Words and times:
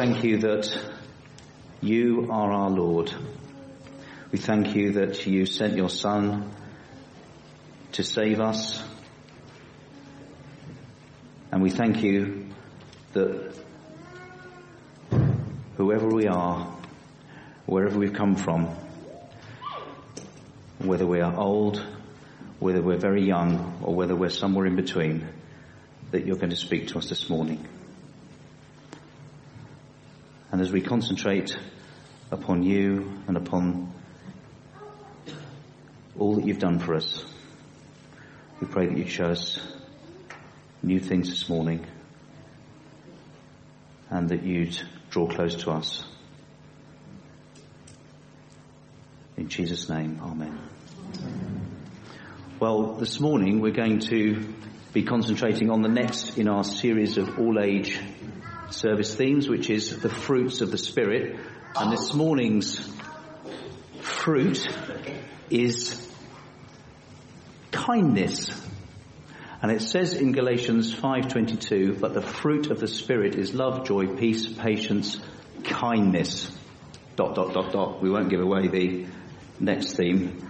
thank 0.00 0.24
you 0.24 0.38
that 0.38 0.80
you 1.82 2.26
are 2.30 2.50
our 2.50 2.70
Lord. 2.70 3.12
We 4.32 4.38
thank 4.38 4.74
you 4.74 4.92
that 4.92 5.26
you 5.26 5.44
sent 5.44 5.76
your 5.76 5.90
Son 5.90 6.50
to 7.92 8.02
save 8.02 8.40
us. 8.40 8.82
And 11.52 11.60
we 11.60 11.68
thank 11.68 12.02
you 12.02 12.46
that 13.12 13.54
whoever 15.76 16.08
we 16.08 16.28
are, 16.28 16.74
wherever 17.66 17.98
we've 17.98 18.14
come 18.14 18.36
from, 18.36 18.74
whether 20.78 21.06
we 21.06 21.20
are 21.20 21.36
old, 21.36 21.84
whether 22.58 22.80
we're 22.80 22.96
very 22.96 23.26
young, 23.26 23.80
or 23.82 23.94
whether 23.94 24.16
we're 24.16 24.30
somewhere 24.30 24.64
in 24.64 24.76
between, 24.76 25.28
that 26.10 26.24
you're 26.24 26.38
going 26.38 26.48
to 26.48 26.56
speak 26.56 26.88
to 26.88 26.96
us 26.96 27.10
this 27.10 27.28
morning. 27.28 27.68
And 30.52 30.60
as 30.60 30.72
we 30.72 30.80
concentrate 30.80 31.56
upon 32.30 32.62
you 32.62 33.12
and 33.28 33.36
upon 33.36 33.92
all 36.18 36.34
that 36.36 36.46
you've 36.46 36.58
done 36.58 36.78
for 36.78 36.94
us, 36.94 37.24
we 38.60 38.66
pray 38.66 38.86
that 38.86 38.98
you 38.98 39.06
show 39.06 39.26
us 39.26 39.60
new 40.82 40.98
things 40.98 41.28
this 41.28 41.48
morning 41.48 41.86
and 44.10 44.28
that 44.30 44.42
you'd 44.42 44.76
draw 45.10 45.28
close 45.28 45.54
to 45.62 45.70
us. 45.70 46.04
In 49.36 49.48
Jesus' 49.48 49.88
name, 49.88 50.20
Amen. 50.20 50.58
Well, 52.58 52.94
this 52.94 53.20
morning 53.20 53.60
we're 53.60 53.70
going 53.70 54.00
to 54.00 54.52
be 54.92 55.04
concentrating 55.04 55.70
on 55.70 55.82
the 55.82 55.88
next 55.88 56.36
in 56.36 56.48
our 56.48 56.64
series 56.64 57.16
of 57.16 57.38
all 57.38 57.58
age 57.58 57.98
service 58.70 59.14
themes, 59.14 59.48
which 59.48 59.70
is 59.70 60.00
the 60.00 60.08
fruits 60.08 60.60
of 60.60 60.70
the 60.70 60.78
Spirit. 60.78 61.38
And 61.76 61.92
this 61.92 62.14
morning's 62.14 62.80
fruit 64.00 64.66
is 65.50 66.06
kindness. 67.70 68.50
And 69.62 69.70
it 69.70 69.82
says 69.82 70.14
in 70.14 70.32
Galatians 70.32 70.94
5:22, 70.94 71.98
but 72.00 72.14
the 72.14 72.22
fruit 72.22 72.70
of 72.70 72.80
the 72.80 72.88
spirit 72.88 73.34
is 73.34 73.54
love, 73.54 73.86
joy, 73.86 74.06
peace, 74.16 74.46
patience, 74.46 75.20
kindness. 75.64 76.50
Dot 77.16 77.34
dot 77.34 77.52
dot 77.52 77.72
dot. 77.72 78.02
We 78.02 78.10
won't 78.10 78.30
give 78.30 78.40
away 78.40 78.68
the 78.68 79.06
next 79.58 79.94
theme. 79.96 80.48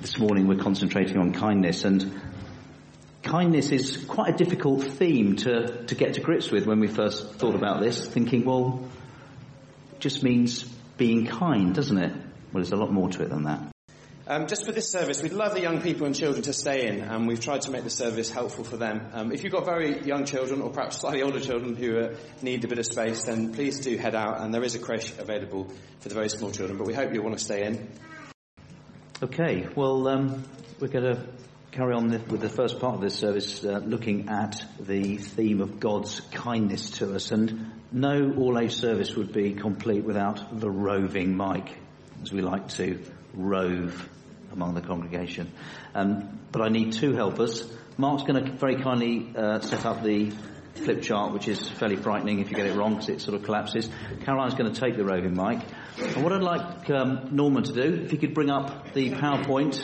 This 0.00 0.18
morning 0.18 0.46
we're 0.46 0.58
concentrating 0.58 1.16
on 1.16 1.32
kindness 1.32 1.84
and 1.84 2.20
kindness 3.32 3.72
is 3.72 3.96
quite 4.08 4.34
a 4.34 4.36
difficult 4.36 4.84
theme 4.84 5.36
to, 5.36 5.86
to 5.86 5.94
get 5.94 6.12
to 6.12 6.20
grips 6.20 6.50
with 6.50 6.66
when 6.66 6.80
we 6.80 6.86
first 6.86 7.36
thought 7.36 7.54
about 7.54 7.80
this, 7.80 8.06
thinking, 8.06 8.44
well, 8.44 8.86
it 9.92 10.00
just 10.00 10.22
means 10.22 10.64
being 10.98 11.24
kind, 11.24 11.74
doesn't 11.74 11.96
it? 11.96 12.12
Well, 12.12 12.62
there's 12.62 12.72
a 12.72 12.76
lot 12.76 12.92
more 12.92 13.08
to 13.08 13.22
it 13.22 13.30
than 13.30 13.44
that. 13.44 13.72
Um, 14.26 14.48
just 14.48 14.66
for 14.66 14.72
this 14.72 14.90
service, 14.90 15.22
we'd 15.22 15.32
love 15.32 15.54
the 15.54 15.62
young 15.62 15.80
people 15.80 16.04
and 16.04 16.14
children 16.14 16.42
to 16.42 16.52
stay 16.52 16.86
in, 16.86 17.00
and 17.00 17.26
we've 17.26 17.40
tried 17.40 17.62
to 17.62 17.70
make 17.70 17.84
the 17.84 17.90
service 17.90 18.30
helpful 18.30 18.64
for 18.64 18.76
them. 18.76 19.00
Um, 19.14 19.32
if 19.32 19.42
you've 19.42 19.52
got 19.52 19.64
very 19.64 20.02
young 20.02 20.26
children, 20.26 20.60
or 20.60 20.68
perhaps 20.68 20.98
slightly 20.98 21.22
older 21.22 21.40
children 21.40 21.74
who 21.74 22.00
uh, 22.00 22.14
need 22.42 22.62
a 22.64 22.68
bit 22.68 22.78
of 22.80 22.84
space, 22.84 23.22
then 23.22 23.54
please 23.54 23.80
do 23.80 23.96
head 23.96 24.14
out, 24.14 24.42
and 24.42 24.52
there 24.52 24.62
is 24.62 24.74
a 24.74 24.78
creche 24.78 25.10
available 25.18 25.72
for 26.00 26.08
the 26.10 26.14
very 26.14 26.28
small 26.28 26.50
children, 26.50 26.76
but 26.76 26.86
we 26.86 26.92
hope 26.92 27.14
you'll 27.14 27.24
want 27.24 27.38
to 27.38 27.42
stay 27.42 27.64
in. 27.64 27.88
Okay, 29.22 29.68
well, 29.74 30.06
um, 30.06 30.44
we're 30.80 30.88
going 30.88 31.14
to 31.14 31.26
carry 31.72 31.94
on 31.94 32.10
with 32.10 32.42
the 32.42 32.50
first 32.50 32.78
part 32.80 32.96
of 32.96 33.00
this 33.00 33.14
service, 33.14 33.64
uh, 33.64 33.80
looking 33.82 34.28
at 34.28 34.62
the 34.78 35.16
theme 35.16 35.62
of 35.62 35.80
God's 35.80 36.20
kindness 36.20 36.90
to 36.98 37.14
us. 37.14 37.30
And 37.30 37.72
no 37.90 38.34
all 38.36 38.58
age 38.58 38.74
service 38.74 39.16
would 39.16 39.32
be 39.32 39.54
complete 39.54 40.04
without 40.04 40.60
the 40.60 40.70
roving 40.70 41.34
Mike, 41.34 41.74
as 42.22 42.30
we 42.30 42.42
like 42.42 42.68
to 42.76 43.02
rove 43.32 44.06
among 44.52 44.74
the 44.74 44.82
congregation. 44.82 45.50
Um, 45.94 46.40
but 46.52 46.60
I 46.60 46.68
need 46.68 46.92
two 46.92 47.14
helpers. 47.14 47.66
Mark's 47.96 48.24
going 48.24 48.44
to 48.44 48.52
very 48.52 48.76
kindly 48.76 49.32
uh, 49.34 49.60
set 49.60 49.86
up 49.86 50.02
the 50.02 50.30
flip 50.74 51.00
chart, 51.00 51.32
which 51.32 51.48
is 51.48 51.70
fairly 51.70 51.96
frightening 51.96 52.40
if 52.40 52.50
you 52.50 52.56
get 52.56 52.66
it 52.66 52.76
wrong 52.76 52.96
because 52.96 53.08
it 53.08 53.22
sort 53.22 53.34
of 53.34 53.44
collapses. 53.44 53.88
Caroline's 54.26 54.54
going 54.54 54.70
to 54.70 54.78
take 54.78 54.98
the 54.98 55.04
roving 55.04 55.34
mic. 55.34 55.60
And 55.98 56.22
what 56.22 56.34
I'd 56.34 56.42
like 56.42 56.90
um, 56.90 57.28
Norman 57.30 57.62
to 57.64 57.72
do, 57.72 58.02
if 58.04 58.10
he 58.10 58.18
could 58.18 58.34
bring 58.34 58.50
up 58.50 58.92
the 58.92 59.12
PowerPoint, 59.12 59.82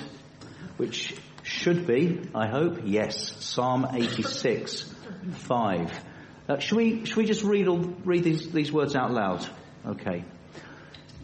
which 0.76 1.14
should 1.48 1.86
be, 1.86 2.20
I 2.34 2.46
hope, 2.46 2.80
yes, 2.84 3.34
Psalm 3.44 3.86
86, 3.90 4.94
5. 5.32 6.04
Uh, 6.46 6.58
should 6.58 6.76
we, 6.76 7.04
should 7.06 7.16
we 7.16 7.24
just 7.24 7.42
read, 7.42 7.68
all, 7.68 7.78
read 8.04 8.22
these, 8.22 8.50
these 8.50 8.70
words 8.70 8.94
out 8.94 9.12
loud? 9.12 9.48
Okay. 9.86 10.24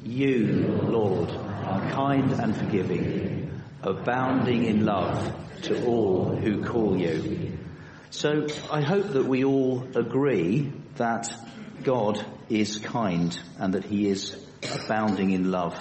You, 0.03 0.81
Lord, 0.83 1.31
are 1.31 1.91
kind 1.91 2.33
and 2.33 2.57
forgiving, 2.57 3.61
abounding 3.83 4.65
in 4.65 4.87
love 4.87 5.35
to 5.63 5.85
all 5.85 6.35
who 6.35 6.65
call 6.65 6.99
you. 6.99 7.59
So 8.09 8.47
I 8.71 8.81
hope 8.81 9.09
that 9.09 9.27
we 9.27 9.45
all 9.45 9.87
agree 9.95 10.73
that 10.97 11.31
God 11.83 12.25
is 12.49 12.79
kind 12.79 13.39
and 13.59 13.75
that 13.75 13.85
he 13.85 14.09
is 14.09 14.43
abounding 14.73 15.33
in 15.33 15.51
love. 15.51 15.77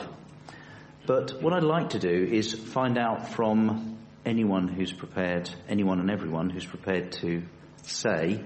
But 1.06 1.42
what 1.42 1.54
I'd 1.54 1.64
like 1.64 1.92
to 1.92 2.00
do 2.00 2.10
is 2.10 2.54
find 2.54 2.98
out 2.98 3.30
from 3.30 3.93
anyone 4.26 4.68
who's 4.68 4.92
prepared, 4.92 5.50
anyone 5.68 6.00
and 6.00 6.10
everyone 6.10 6.50
who's 6.50 6.66
prepared 6.66 7.12
to 7.14 7.44
say, 7.84 8.44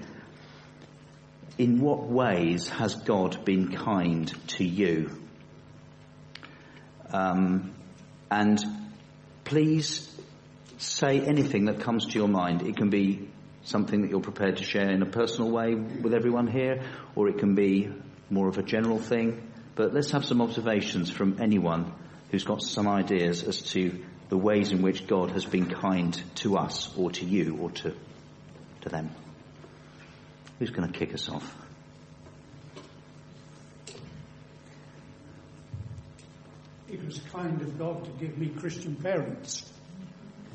in 1.56 1.80
what 1.80 2.04
ways 2.04 2.68
has 2.68 2.94
God 2.94 3.44
been 3.44 3.72
kind 3.72 4.32
to 4.48 4.64
you? 4.64 5.10
Um, 7.10 7.74
and 8.30 8.60
please 9.44 10.08
say 10.78 11.20
anything 11.20 11.64
that 11.66 11.80
comes 11.80 12.06
to 12.06 12.18
your 12.18 12.28
mind. 12.28 12.62
It 12.62 12.76
can 12.76 12.90
be 12.90 13.28
something 13.64 14.02
that 14.02 14.10
you're 14.10 14.20
prepared 14.20 14.58
to 14.58 14.64
share 14.64 14.90
in 14.90 15.02
a 15.02 15.06
personal 15.06 15.50
way 15.50 15.74
with 15.74 16.14
everyone 16.14 16.46
here, 16.46 16.82
or 17.16 17.28
it 17.28 17.38
can 17.38 17.54
be 17.54 17.90
more 18.30 18.48
of 18.48 18.58
a 18.58 18.62
general 18.62 18.98
thing. 18.98 19.50
But 19.74 19.92
let's 19.92 20.10
have 20.12 20.24
some 20.24 20.40
observations 20.40 21.10
from 21.10 21.38
anyone 21.40 21.92
who's 22.30 22.44
got 22.44 22.62
some 22.62 22.88
ideas 22.88 23.42
as 23.42 23.62
to 23.72 24.04
the 24.28 24.36
ways 24.36 24.72
in 24.72 24.82
which 24.82 25.06
God 25.06 25.30
has 25.30 25.44
been 25.44 25.66
kind 25.66 26.20
to 26.36 26.56
us 26.56 26.94
or 26.96 27.10
to 27.12 27.24
you 27.24 27.56
or 27.60 27.70
to, 27.70 27.94
to 28.82 28.88
them. 28.88 29.10
Who's 30.58 30.70
going 30.70 30.90
to 30.90 30.98
kick 30.98 31.14
us 31.14 31.28
off? 31.28 31.54
It 36.90 37.04
was 37.04 37.18
kind 37.32 37.60
of 37.60 37.78
God 37.78 38.04
to 38.04 38.10
give 38.12 38.38
me 38.38 38.48
Christian 38.48 38.96
parents. 38.96 39.70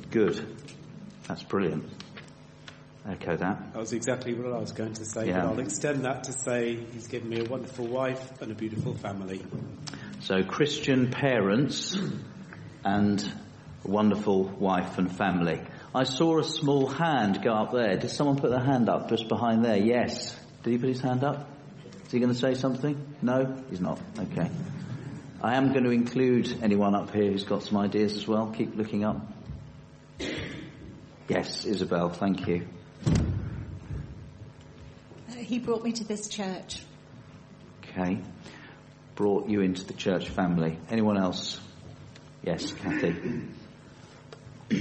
Good. 0.10 0.58
That's 1.28 1.44
brilliant. 1.44 1.90
Echo 3.08 3.36
that. 3.36 3.74
That 3.74 3.80
was 3.80 3.94
exactly 3.94 4.34
what 4.34 4.54
I 4.54 4.58
was 4.58 4.72
going 4.72 4.94
to 4.94 5.06
say, 5.06 5.28
Yeah. 5.28 5.42
but 5.42 5.50
I'll 5.52 5.60
extend 5.60 6.06
that 6.06 6.24
to 6.26 6.32
say 6.32 6.76
he's 6.94 7.08
given 7.08 7.30
me 7.30 7.42
a 7.42 7.44
wonderful 7.44 7.86
wife 7.86 8.42
and 8.42 8.52
a 8.52 8.56
beautiful 8.56 8.94
family. 8.94 9.44
So 10.22 10.42
Christian 10.44 11.12
parents 11.12 11.98
and 12.84 13.22
a 13.22 13.43
wonderful 13.86 14.44
wife 14.46 14.98
and 14.98 15.16
family. 15.16 15.62
I 15.94 16.04
saw 16.06 16.40
a 16.40 16.44
small 16.44 16.88
hand 16.88 17.42
go 17.44 17.54
up 17.54 17.72
there. 17.72 17.98
Did 17.98 18.10
someone 18.10 18.38
put 18.38 18.50
their 18.50 18.64
hand 18.64 18.90
up 18.90 19.10
just 19.10 19.28
behind 19.28 19.64
there? 19.64 19.78
Yes. 19.78 20.36
Did 20.64 20.72
he 20.72 20.78
put 20.78 20.90
his 20.90 21.02
hand 21.02 21.24
up? 21.24 21.50
Is 22.06 22.12
he 22.12 22.20
going 22.20 22.32
to 22.34 22.38
say 22.40 22.54
something? 22.54 23.16
No, 23.22 23.64
he's 23.70 23.82
not. 23.82 24.00
Okay. 24.18 24.50
I 25.42 25.56
am 25.56 25.72
going 25.74 25.84
to 25.84 25.90
include 25.92 26.64
anyone 26.64 26.96
up 26.96 27.12
here 27.14 27.32
who's 27.32 27.44
got 27.44 27.64
some 27.64 27.78
ideas 27.78 28.14
as 28.16 28.28
well. 28.28 28.48
Keep 28.56 28.76
looking 28.78 29.04
up. 29.04 29.18
Yes, 31.28 31.66
Isabel, 31.66 32.10
thank 32.10 32.48
you. 32.48 32.68
Uh, 35.30 35.34
He 35.36 35.60
brought 35.60 35.84
me 35.84 35.92
to 35.94 36.04
this 36.04 36.28
church. 36.28 36.84
Okay. 37.84 38.20
Brought 39.16 39.50
you 39.50 39.62
into 39.62 39.84
the 39.86 39.94
church 39.94 40.30
family. 40.30 40.78
Anyone 40.90 41.18
else? 41.18 41.60
Yes, 42.44 42.72
Kathy. 42.74 43.16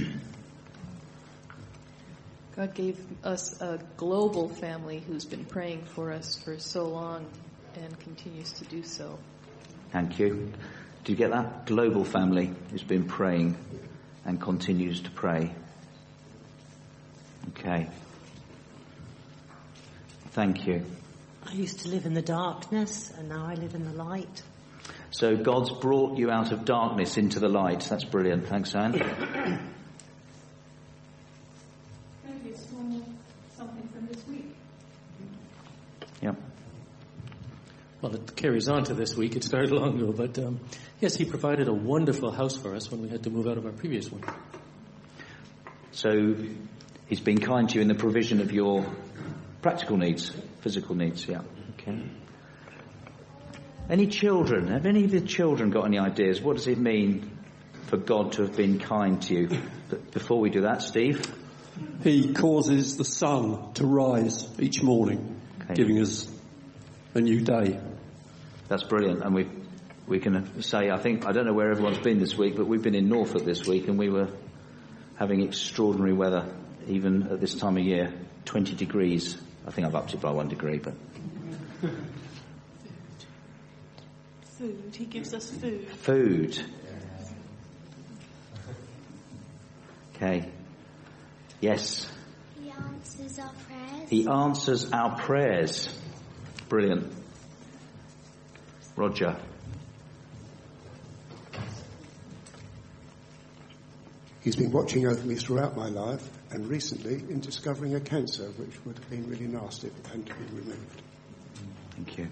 God 2.55 2.73
gave 2.75 2.99
us 3.23 3.59
a 3.61 3.79
global 3.97 4.47
family 4.47 4.99
who's 4.99 5.25
been 5.25 5.45
praying 5.45 5.85
for 5.85 6.11
us 6.11 6.35
for 6.35 6.59
so 6.59 6.87
long 6.87 7.25
and 7.75 7.99
continues 7.99 8.51
to 8.53 8.65
do 8.65 8.83
so. 8.83 9.17
Thank 9.91 10.19
you. 10.19 10.51
Do 11.03 11.11
you 11.11 11.17
get 11.17 11.31
that? 11.31 11.65
Global 11.65 12.05
family 12.05 12.53
who's 12.71 12.83
been 12.83 13.05
praying 13.05 13.57
and 14.25 14.39
continues 14.39 15.01
to 15.01 15.11
pray. 15.11 15.53
Okay. 17.49 17.87
Thank 20.31 20.65
you. 20.65 20.85
I 21.45 21.51
used 21.51 21.81
to 21.81 21.89
live 21.89 22.05
in 22.05 22.13
the 22.13 22.21
darkness 22.21 23.11
and 23.17 23.29
now 23.29 23.45
I 23.45 23.55
live 23.55 23.75
in 23.75 23.85
the 23.85 24.03
light. 24.03 24.43
So 25.13 25.37
God's 25.37 25.69
brought 25.69 26.17
you 26.17 26.31
out 26.31 26.51
of 26.51 26.65
darkness 26.65 27.17
into 27.17 27.39
the 27.39 27.47
light. 27.47 27.81
That's 27.87 28.03
brilliant. 28.03 28.47
Thanks, 28.47 28.73
Anne. 28.73 28.93
Maybe 32.25 32.49
it's 32.49 32.65
something 33.55 33.87
from 33.93 34.07
this 34.07 34.27
week. 34.27 34.55
Well, 38.01 38.15
it 38.15 38.35
carries 38.35 38.67
on 38.67 38.83
to 38.85 38.95
this 38.95 39.15
week. 39.15 39.35
It 39.35 39.43
started 39.45 39.71
long 39.79 39.97
ago, 39.97 40.11
but 40.11 40.37
um, 40.39 40.59
yes, 40.99 41.15
he 41.15 41.25
provided 41.25 41.67
a 41.67 41.73
wonderful 41.73 42.31
house 42.31 42.57
for 42.57 42.75
us 42.75 42.91
when 42.91 43.03
we 43.03 43.07
had 43.07 43.23
to 43.23 43.29
move 43.29 43.47
out 43.47 43.57
of 43.57 43.65
our 43.65 43.71
previous 43.71 44.11
one. 44.11 44.23
So 45.91 46.35
he's 47.07 47.21
been 47.21 47.39
kind 47.39 47.69
to 47.69 47.75
you 47.75 47.81
in 47.81 47.87
the 47.87 47.95
provision 47.95 48.41
of 48.41 48.51
your 48.51 48.83
practical 49.61 49.95
needs, 49.95 50.35
physical 50.61 50.95
needs, 50.95 51.27
yeah. 51.27 51.43
Okay. 51.79 52.01
Any 53.89 54.07
children? 54.07 54.67
Have 54.67 54.85
any 54.85 55.03
of 55.03 55.11
the 55.11 55.21
children 55.21 55.69
got 55.69 55.85
any 55.85 55.99
ideas? 55.99 56.41
What 56.41 56.55
does 56.57 56.67
it 56.67 56.77
mean 56.77 57.37
for 57.87 57.97
God 57.97 58.33
to 58.33 58.43
have 58.43 58.55
been 58.55 58.79
kind 58.79 59.21
to 59.23 59.33
you? 59.35 59.49
But 59.89 60.11
before 60.11 60.39
we 60.39 60.49
do 60.49 60.61
that, 60.61 60.81
Steve? 60.81 61.21
He 62.03 62.33
causes 62.33 62.97
the 62.97 63.03
sun 63.05 63.73
to 63.73 63.85
rise 63.85 64.47
each 64.59 64.81
morning, 64.83 65.39
Okay. 65.63 65.73
giving 65.73 65.99
us 65.99 66.27
a 67.13 67.21
new 67.21 67.41
day. 67.41 67.79
That's 68.67 68.83
brilliant, 68.83 69.23
and 69.23 69.33
we 69.35 69.47
we 70.07 70.19
can 70.19 70.61
say 70.61 70.89
I 70.89 70.97
think 70.97 71.25
I 71.25 71.31
don't 71.31 71.45
know 71.45 71.53
where 71.53 71.71
everyone's 71.71 71.97
been 71.99 72.19
this 72.19 72.37
week, 72.37 72.55
but 72.55 72.67
we've 72.67 72.81
been 72.81 72.95
in 72.95 73.09
Norfolk 73.09 73.43
this 73.43 73.65
week, 73.65 73.87
and 73.87 73.97
we 73.97 74.09
were 74.09 74.29
having 75.15 75.41
extraordinary 75.41 76.13
weather 76.13 76.53
even 76.87 77.23
at 77.23 77.39
this 77.39 77.55
time 77.55 77.77
of 77.77 77.83
year. 77.83 78.13
Twenty 78.45 78.75
degrees. 78.75 79.37
I 79.65 79.71
think 79.71 79.87
I've 79.87 79.95
upped 79.95 80.13
it 80.13 80.21
by 80.21 80.31
one 80.31 80.49
degree, 80.49 80.77
but 80.77 80.93
Food. 84.57 84.95
He 84.95 85.05
gives 85.05 85.33
us 85.33 85.49
food. 85.49 85.87
food. 85.89 86.63
Okay. 90.15 90.49
Yes, 91.59 92.07
He 92.61 92.69
answers 92.69 93.39
our 93.39 93.51
prayers. 93.67 94.09
he 94.09 94.27
answers 94.27 94.91
our 94.91 95.17
prayers. 95.17 95.99
Brilliant. 96.69 97.11
Roger. 98.95 99.35
He's 104.41 104.55
been 104.57 104.71
watching 104.71 105.07
over 105.07 105.25
me 105.25 105.35
throughout 105.35 105.75
my 105.77 105.87
life 105.87 106.29
and 106.51 106.67
recently 106.67 107.15
in 107.15 107.39
discovering 107.39 107.95
a 107.95 107.99
cancer 108.01 108.43
which 108.57 108.73
would 108.85 108.97
have 108.99 109.09
been 109.09 109.27
really 109.29 109.47
nasty 109.47 109.87
if 109.87 109.97
it 109.97 110.05
hadn't 110.07 110.25
been 110.27 110.55
removed. 110.57 111.01
Thank 111.95 112.17
you. 112.17 112.27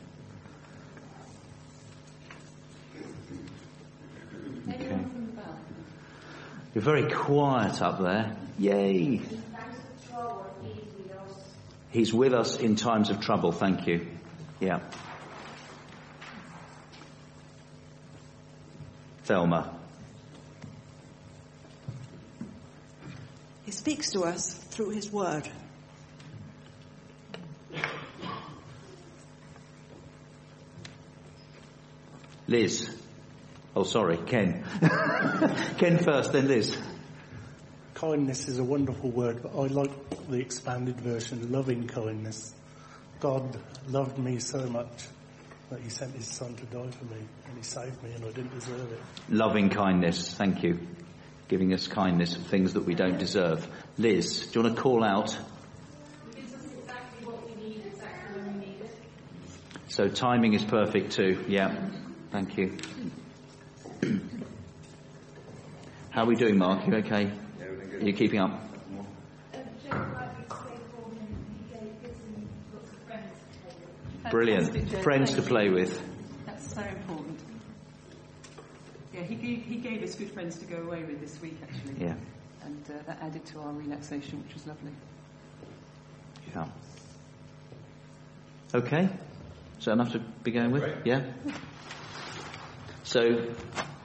Okay. 4.70 5.06
You're 6.74 6.84
very 6.84 7.12
quiet 7.12 7.82
up 7.82 8.00
there. 8.02 8.36
Yay. 8.58 9.22
He's 11.92 12.14
with 12.14 12.34
us 12.34 12.58
in 12.58 12.78
times 12.78 13.10
of 13.10 13.20
trouble. 13.20 13.52
Thank 13.52 13.88
you. 13.88 14.08
Yeah. 14.62 14.80
Thelma. 19.24 19.78
He 23.66 23.72
speaks 23.72 24.12
to 24.12 24.24
us 24.24 24.54
through 24.54 24.92
his 24.92 25.12
word. 25.12 25.50
Liz. 32.48 33.01
Oh, 33.76 33.84
sorry, 33.84 34.18
Ken. 34.18 34.64
Ken 35.78 35.98
first, 36.00 36.34
then 36.34 36.48
Liz. 36.48 36.78
Kindness 37.94 38.48
is 38.48 38.60
a 38.60 38.64
wonderful 38.64 39.10
word, 39.12 39.44
but 39.44 39.56
I 39.56 39.68
like 39.68 39.92
the 40.30 40.40
expanded 40.40 41.00
version, 41.00 41.52
loving 41.52 41.88
kindness. 41.88 42.54
God 43.20 43.58
loved 43.88 44.18
me 44.18 44.40
so 44.40 44.66
much 44.66 45.08
that 45.70 45.80
he 45.80 45.90
sent 45.90 46.16
his 46.16 46.26
son 46.26 46.54
to 46.56 46.66
die 46.66 46.90
for 46.92 47.06
me, 47.06 47.22
and 47.48 47.58
he 47.58 47.64
saved 47.64 48.04
me, 48.04 48.12
and 48.12 48.26
I 48.26 48.32
didn't 48.32 48.54
deserve 48.54 48.92
it. 48.92 49.00
Loving 49.30 49.70
kindness. 49.70 50.34
Thank 50.34 50.64
you. 50.64 50.80
Giving 51.48 51.74
us 51.74 51.88
kindness 51.88 52.36
for 52.36 52.42
things 52.42 52.74
that 52.74 52.84
we 52.84 52.96
don't 52.96 53.18
deserve. 53.18 53.66
Liz, 53.98 54.48
do 54.48 54.60
you 54.60 54.64
want 54.64 54.76
to 54.76 54.82
call 54.82 55.04
out? 55.04 55.38
So 59.88 60.08
timing 60.08 60.54
is 60.54 60.64
perfect 60.64 61.12
too. 61.12 61.44
Yeah. 61.50 61.90
Thank 62.32 62.58
you. 62.58 62.78
How 66.10 66.24
are 66.24 66.26
we 66.26 66.36
doing, 66.36 66.58
Mark? 66.58 66.88
You 66.88 66.96
okay? 66.96 67.32
Are 67.62 68.00
you 68.00 68.14
keeping 68.14 68.40
up? 68.40 68.60
Brilliant. 74.30 74.90
Friends 75.04 75.34
to 75.34 75.42
play 75.42 75.70
with. 75.70 76.02
That's 76.46 76.74
so 76.74 76.82
important. 76.82 77.40
Yeah, 79.14 79.22
he 79.24 79.36
gave, 79.36 79.64
he 79.66 79.76
gave 79.76 80.02
us 80.04 80.16
good 80.16 80.32
friends 80.32 80.58
to 80.60 80.66
go 80.66 80.78
away 80.78 81.04
with 81.04 81.20
this 81.20 81.40
week, 81.42 81.58
actually. 81.62 82.06
Yeah. 82.06 82.16
And 82.64 82.84
uh, 82.90 82.94
that 83.08 83.22
added 83.22 83.46
to 83.48 83.60
our 83.60 83.74
relaxation, 83.74 84.42
which 84.44 84.54
was 84.54 84.66
lovely. 84.68 84.92
Yeah. 86.56 86.68
Okay. 88.74 89.10
Is 89.80 89.86
that 89.86 89.92
enough 89.92 90.14
to 90.14 90.20
be 90.44 90.52
going 90.52 90.72
with? 90.72 91.06
Yeah? 91.06 91.24
So, 93.04 93.48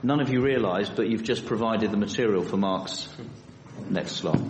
none 0.02 0.20
of 0.20 0.30
you 0.30 0.42
realise, 0.42 0.88
but 0.88 1.08
you've 1.08 1.24
just 1.24 1.46
provided 1.46 1.90
the 1.90 1.96
material 1.96 2.42
for 2.42 2.56
Mark's 2.56 3.08
next 3.88 4.12
slot. 4.16 4.40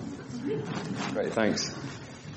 Great, 1.12 1.32
thanks. 1.32 1.75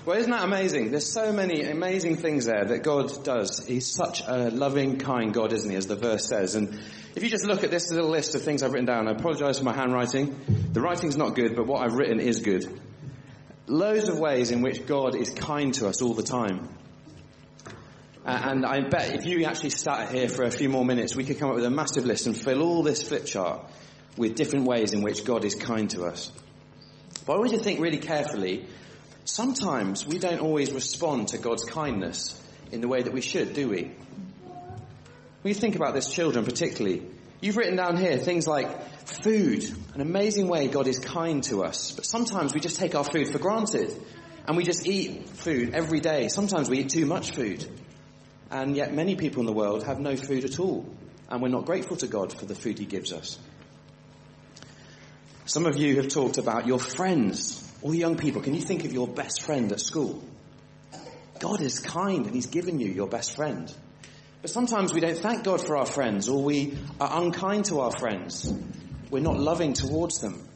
Well, 0.05 0.17
isn't 0.17 0.31
that 0.31 0.43
amazing? 0.43 0.91
There's 0.91 1.11
so 1.11 1.31
many 1.31 1.61
amazing 1.63 2.15
things 2.15 2.45
there 2.45 2.65
that 2.65 2.83
God 2.83 3.23
does. 3.23 3.65
He's 3.67 3.93
such 3.93 4.21
a 4.25 4.49
loving, 4.49 4.97
kind 4.97 5.33
God, 5.33 5.53
isn't 5.53 5.69
he, 5.69 5.75
as 5.75 5.87
the 5.87 5.95
verse 5.95 6.25
says. 6.27 6.55
And 6.55 6.81
if 7.15 7.21
you 7.21 7.29
just 7.29 7.45
look 7.45 7.63
at 7.63 7.69
this 7.69 7.91
little 7.91 8.09
list 8.09 8.33
of 8.33 8.41
things 8.41 8.63
I've 8.63 8.71
written 8.71 8.87
down, 8.87 9.07
I 9.07 9.11
apologise 9.11 9.59
for 9.59 9.65
my 9.65 9.73
handwriting. 9.73 10.35
The 10.71 10.81
writing's 10.81 11.17
not 11.17 11.35
good, 11.35 11.55
but 11.55 11.67
what 11.67 11.83
I've 11.83 11.93
written 11.93 12.19
is 12.19 12.39
good. 12.39 12.79
Loads 13.67 14.09
of 14.09 14.17
ways 14.17 14.49
in 14.51 14.61
which 14.61 14.87
God 14.87 15.15
is 15.15 15.29
kind 15.29 15.73
to 15.75 15.87
us 15.87 16.01
all 16.01 16.13
the 16.13 16.23
time. 16.23 16.69
And 18.29 18.65
I 18.65 18.81
bet 18.81 19.15
if 19.15 19.25
you 19.25 19.43
actually 19.45 19.71
sat 19.71 20.11
here 20.11 20.29
for 20.29 20.43
a 20.43 20.51
few 20.51 20.69
more 20.69 20.85
minutes, 20.85 21.15
we 21.15 21.23
could 21.23 21.39
come 21.39 21.49
up 21.49 21.55
with 21.55 21.65
a 21.65 21.71
massive 21.71 22.05
list 22.05 22.27
and 22.27 22.37
fill 22.37 22.61
all 22.61 22.83
this 22.83 23.01
flip 23.01 23.25
chart 23.25 23.65
with 24.17 24.35
different 24.35 24.65
ways 24.65 24.93
in 24.93 25.01
which 25.01 25.25
God 25.25 25.45
is 25.45 25.55
kind 25.55 25.89
to 25.91 26.05
us. 26.05 26.31
But 27.25 27.33
I 27.33 27.37
want 27.39 27.51
you 27.51 27.57
to 27.57 27.63
think 27.63 27.79
really 27.79 27.97
carefully. 27.97 28.67
Sometimes 29.25 30.05
we 30.05 30.19
don't 30.19 30.41
always 30.41 30.71
respond 30.71 31.29
to 31.29 31.37
God's 31.37 31.63
kindness 31.63 32.39
in 32.71 32.81
the 32.81 32.87
way 32.87 33.01
that 33.01 33.13
we 33.13 33.21
should, 33.21 33.53
do 33.53 33.69
we? 33.69 33.83
When 35.41 35.53
you 35.53 35.53
think 35.53 35.75
about 35.75 35.95
this, 35.95 36.11
children 36.11 36.45
particularly, 36.45 37.03
you've 37.41 37.57
written 37.57 37.77
down 37.77 37.97
here 37.97 38.17
things 38.17 38.47
like 38.47 39.07
food, 39.07 39.63
an 39.95 40.01
amazing 40.01 40.47
way 40.47 40.67
God 40.67 40.87
is 40.87 40.99
kind 40.99 41.43
to 41.45 41.63
us. 41.63 41.91
But 41.91 42.05
sometimes 42.05 42.53
we 42.53 42.59
just 42.59 42.77
take 42.77 42.93
our 42.93 43.03
food 43.03 43.29
for 43.29 43.39
granted. 43.39 43.91
And 44.47 44.57
we 44.57 44.63
just 44.63 44.87
eat 44.87 45.29
food 45.29 45.75
every 45.75 45.99
day. 45.99 46.27
Sometimes 46.27 46.69
we 46.69 46.79
eat 46.79 46.89
too 46.89 47.05
much 47.05 47.31
food. 47.31 47.67
And 48.51 48.75
yet 48.75 48.93
many 48.93 49.15
people 49.15 49.41
in 49.41 49.45
the 49.45 49.53
world 49.53 49.83
have 49.83 49.99
no 49.99 50.15
food 50.15 50.43
at 50.45 50.59
all. 50.59 50.85
And 51.29 51.41
we're 51.41 51.49
not 51.49 51.65
grateful 51.65 51.97
to 51.97 52.07
God 52.07 52.33
for 52.33 52.45
the 52.45 52.55
food 52.55 52.79
He 52.79 52.85
gives 52.85 53.13
us. 53.13 53.37
Some 55.45 55.65
of 55.65 55.77
you 55.77 55.95
have 55.97 56.09
talked 56.09 56.37
about 56.37 56.67
your 56.67 56.79
friends, 56.79 57.71
all 57.81 57.93
young 57.93 58.17
people. 58.17 58.41
Can 58.41 58.53
you 58.53 58.61
think 58.61 58.85
of 58.85 58.93
your 58.93 59.07
best 59.07 59.41
friend 59.41 59.71
at 59.71 59.79
school? 59.79 60.23
God 61.39 61.61
is 61.61 61.79
kind 61.79 62.25
and 62.25 62.35
He's 62.35 62.47
given 62.47 62.79
you 62.79 62.87
your 62.87 63.07
best 63.07 63.35
friend. 63.35 63.73
But 64.41 64.51
sometimes 64.51 64.93
we 64.93 64.99
don't 64.99 65.17
thank 65.17 65.43
God 65.43 65.65
for 65.65 65.75
our 65.77 65.85
friends 65.85 66.29
or 66.29 66.41
we 66.43 66.77
are 66.99 67.21
unkind 67.21 67.65
to 67.65 67.81
our 67.81 67.91
friends. 67.91 68.53
We're 69.09 69.21
not 69.21 69.39
loving 69.39 69.73
towards 69.73 70.19
them. 70.19 70.47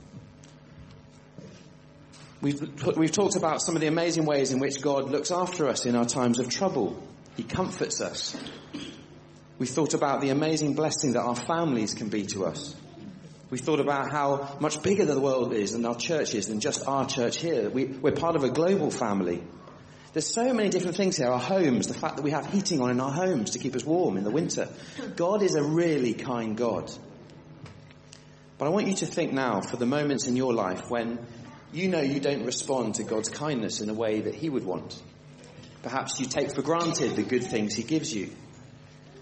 We've, 2.41 2.61
we've 2.97 3.11
talked 3.11 3.35
about 3.35 3.61
some 3.61 3.75
of 3.75 3.81
the 3.81 3.87
amazing 3.87 4.25
ways 4.25 4.51
in 4.51 4.59
which 4.59 4.81
God 4.81 5.09
looks 5.09 5.31
after 5.31 5.67
us 5.67 5.85
in 5.85 5.95
our 5.95 6.05
times 6.05 6.39
of 6.39 6.49
trouble. 6.49 7.01
He 7.35 7.43
comforts 7.43 8.01
us. 8.01 8.35
We've 9.57 9.69
thought 9.69 9.93
about 9.93 10.21
the 10.21 10.29
amazing 10.29 10.73
blessing 10.73 11.13
that 11.13 11.21
our 11.21 11.35
families 11.35 11.93
can 11.93 12.09
be 12.09 12.25
to 12.27 12.45
us. 12.45 12.75
We've 13.49 13.61
thought 13.61 13.79
about 13.79 14.11
how 14.11 14.57
much 14.59 14.81
bigger 14.81 15.05
the 15.05 15.19
world 15.19 15.53
is 15.53 15.73
and 15.73 15.85
our 15.85 15.95
church 15.95 16.33
is 16.33 16.47
than 16.47 16.59
just 16.59 16.87
our 16.87 17.05
church 17.05 17.37
here. 17.37 17.69
We, 17.69 17.85
we're 17.85 18.11
part 18.11 18.35
of 18.35 18.43
a 18.43 18.49
global 18.49 18.89
family. 18.89 19.43
There's 20.13 20.27
so 20.27 20.53
many 20.53 20.69
different 20.69 20.95
things 20.95 21.17
here. 21.17 21.27
Our 21.27 21.39
homes, 21.39 21.87
the 21.87 21.93
fact 21.93 22.17
that 22.17 22.23
we 22.23 22.31
have 22.31 22.51
heating 22.51 22.81
on 22.81 22.89
in 22.89 22.99
our 22.99 23.11
homes 23.11 23.51
to 23.51 23.59
keep 23.59 23.75
us 23.75 23.83
warm 23.83 24.17
in 24.17 24.23
the 24.23 24.31
winter. 24.31 24.69
God 25.15 25.41
is 25.43 25.55
a 25.55 25.63
really 25.63 26.13
kind 26.13 26.57
God. 26.57 26.91
But 28.57 28.67
I 28.67 28.69
want 28.69 28.87
you 28.87 28.95
to 28.95 29.05
think 29.05 29.33
now 29.33 29.61
for 29.61 29.77
the 29.77 29.85
moments 29.85 30.27
in 30.27 30.35
your 30.35 30.53
life 30.53 30.89
when 30.89 31.19
you 31.71 31.87
know 31.89 32.01
you 32.01 32.19
don't 32.19 32.45
respond 32.45 32.95
to 32.95 33.03
God's 33.03 33.29
kindness 33.29 33.81
in 33.81 33.89
a 33.89 33.93
way 33.93 34.21
that 34.21 34.35
He 34.35 34.49
would 34.49 34.65
want. 34.65 35.01
Perhaps 35.83 36.19
you 36.19 36.25
take 36.25 36.55
for 36.55 36.61
granted 36.61 37.15
the 37.15 37.23
good 37.23 37.43
things 37.43 37.75
He 37.75 37.83
gives 37.83 38.13
you. 38.13 38.31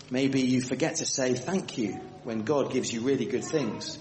Maybe 0.09 0.41
you 0.41 0.61
forget 0.61 0.97
to 0.97 1.05
say 1.05 1.33
thank 1.33 1.77
you 1.77 1.99
when 2.23 2.43
God 2.43 2.71
gives 2.71 2.93
you 2.93 3.01
really 3.01 3.25
good 3.25 3.43
things. 3.43 3.97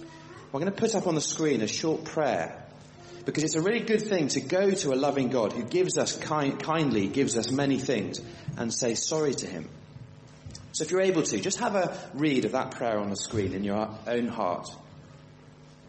I'm 0.00 0.60
going 0.60 0.66
to 0.66 0.72
put 0.72 0.94
up 0.94 1.06
on 1.06 1.14
the 1.14 1.20
screen 1.20 1.62
a 1.62 1.66
short 1.66 2.04
prayer 2.04 2.64
because 3.24 3.44
it's 3.44 3.54
a 3.54 3.60
really 3.60 3.80
good 3.80 4.02
thing 4.02 4.28
to 4.28 4.40
go 4.40 4.70
to 4.70 4.92
a 4.92 4.96
loving 4.96 5.28
God 5.28 5.52
who 5.52 5.64
gives 5.64 5.96
us 5.96 6.16
kind, 6.16 6.60
kindly, 6.62 7.06
gives 7.06 7.36
us 7.36 7.50
many 7.50 7.78
things 7.78 8.20
and 8.56 8.72
say 8.72 8.94
sorry 8.94 9.34
to 9.34 9.46
Him. 9.46 9.68
So 10.72 10.84
if 10.84 10.90
you're 10.90 11.02
able 11.02 11.22
to, 11.22 11.40
just 11.40 11.60
have 11.60 11.76
a 11.76 11.96
read 12.14 12.44
of 12.44 12.52
that 12.52 12.72
prayer 12.72 12.98
on 12.98 13.10
the 13.10 13.16
screen 13.16 13.52
in 13.52 13.62
your 13.62 13.90
own 14.06 14.26
heart. 14.26 14.68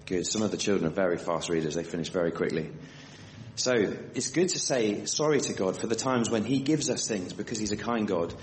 Good. 0.06 0.28
Some 0.28 0.44
of 0.44 0.52
the 0.52 0.58
children 0.58 0.92
are 0.92 0.94
very 0.94 1.18
fast 1.18 1.50
readers. 1.50 1.74
They 1.74 1.84
finish 1.84 2.10
very 2.10 2.32
quickly. 2.32 2.70
So 3.56 3.74
it's 4.14 4.32
good 4.32 4.50
to 4.50 4.60
say 4.60 5.06
sorry 5.06 5.40
to 5.42 5.54
God 5.54 5.78
for 5.78 5.88
the 5.88 5.96
times 5.96 6.30
when 6.30 6.44
He 6.44 6.60
gives 6.60 6.90
us 6.90 7.08
things 7.08 7.32
because 7.32 7.58
He's 7.58 7.72
a 7.72 7.78
kind 7.78 8.08
God 8.08 8.34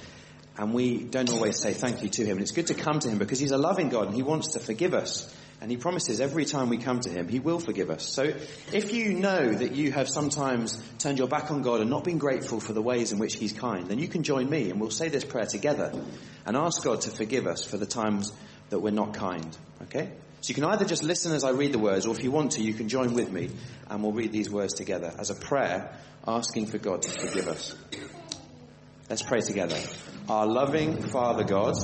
and 0.56 0.72
we 0.72 1.04
don't 1.04 1.30
always 1.30 1.58
say 1.58 1.72
thank 1.72 2.02
you 2.02 2.08
to 2.08 2.24
Him. 2.24 2.32
And 2.32 2.40
it's 2.40 2.52
good 2.52 2.68
to 2.68 2.74
come 2.74 2.98
to 2.98 3.08
Him 3.08 3.18
because 3.18 3.38
He's 3.38 3.52
a 3.52 3.58
loving 3.58 3.90
God 3.90 4.06
and 4.06 4.14
He 4.14 4.22
wants 4.22 4.52
to 4.52 4.58
forgive 4.58 4.94
us. 4.94 5.34
And 5.60 5.70
He 5.70 5.76
promises 5.76 6.20
every 6.20 6.44
time 6.44 6.70
we 6.70 6.78
come 6.78 7.00
to 7.00 7.10
Him, 7.10 7.28
He 7.28 7.40
will 7.40 7.58
forgive 7.58 7.90
us. 7.90 8.08
So 8.08 8.32
if 8.72 8.92
you 8.92 9.12
know 9.12 9.52
that 9.52 9.72
you 9.72 9.92
have 9.92 10.08
sometimes 10.08 10.82
turned 10.98 11.18
your 11.18 11.28
back 11.28 11.50
on 11.50 11.62
God 11.62 11.80
and 11.80 11.90
not 11.90 12.04
been 12.04 12.18
grateful 12.18 12.58
for 12.58 12.72
the 12.72 12.82
ways 12.82 13.12
in 13.12 13.18
which 13.18 13.34
He's 13.34 13.52
kind, 13.52 13.88
then 13.88 13.98
you 13.98 14.08
can 14.08 14.22
join 14.22 14.48
me 14.48 14.70
and 14.70 14.80
we'll 14.80 14.90
say 14.90 15.08
this 15.08 15.24
prayer 15.24 15.46
together 15.46 15.92
and 16.46 16.56
ask 16.56 16.82
God 16.82 17.02
to 17.02 17.10
forgive 17.10 17.46
us 17.46 17.64
for 17.64 17.76
the 17.76 17.86
times 17.86 18.32
that 18.70 18.80
we're 18.80 18.90
not 18.90 19.14
kind. 19.14 19.56
Okay? 19.82 20.10
So 20.42 20.48
you 20.48 20.56
can 20.56 20.64
either 20.64 20.84
just 20.84 21.04
listen 21.04 21.32
as 21.34 21.44
I 21.44 21.50
read 21.50 21.70
the 21.72 21.78
words, 21.78 22.04
or 22.04 22.16
if 22.16 22.24
you 22.24 22.32
want 22.32 22.52
to, 22.52 22.62
you 22.62 22.74
can 22.74 22.88
join 22.88 23.14
with 23.14 23.30
me 23.30 23.50
and 23.88 24.02
we'll 24.02 24.10
read 24.10 24.32
these 24.32 24.50
words 24.50 24.74
together 24.74 25.14
as 25.16 25.30
a 25.30 25.36
prayer 25.36 25.96
asking 26.26 26.66
for 26.66 26.78
God 26.78 27.02
to 27.02 27.10
forgive 27.10 27.46
us. 27.46 27.76
Let's 29.08 29.22
pray 29.22 29.40
together. 29.40 29.78
Our 30.28 30.48
loving 30.48 31.00
Father 31.00 31.44
God, 31.44 31.76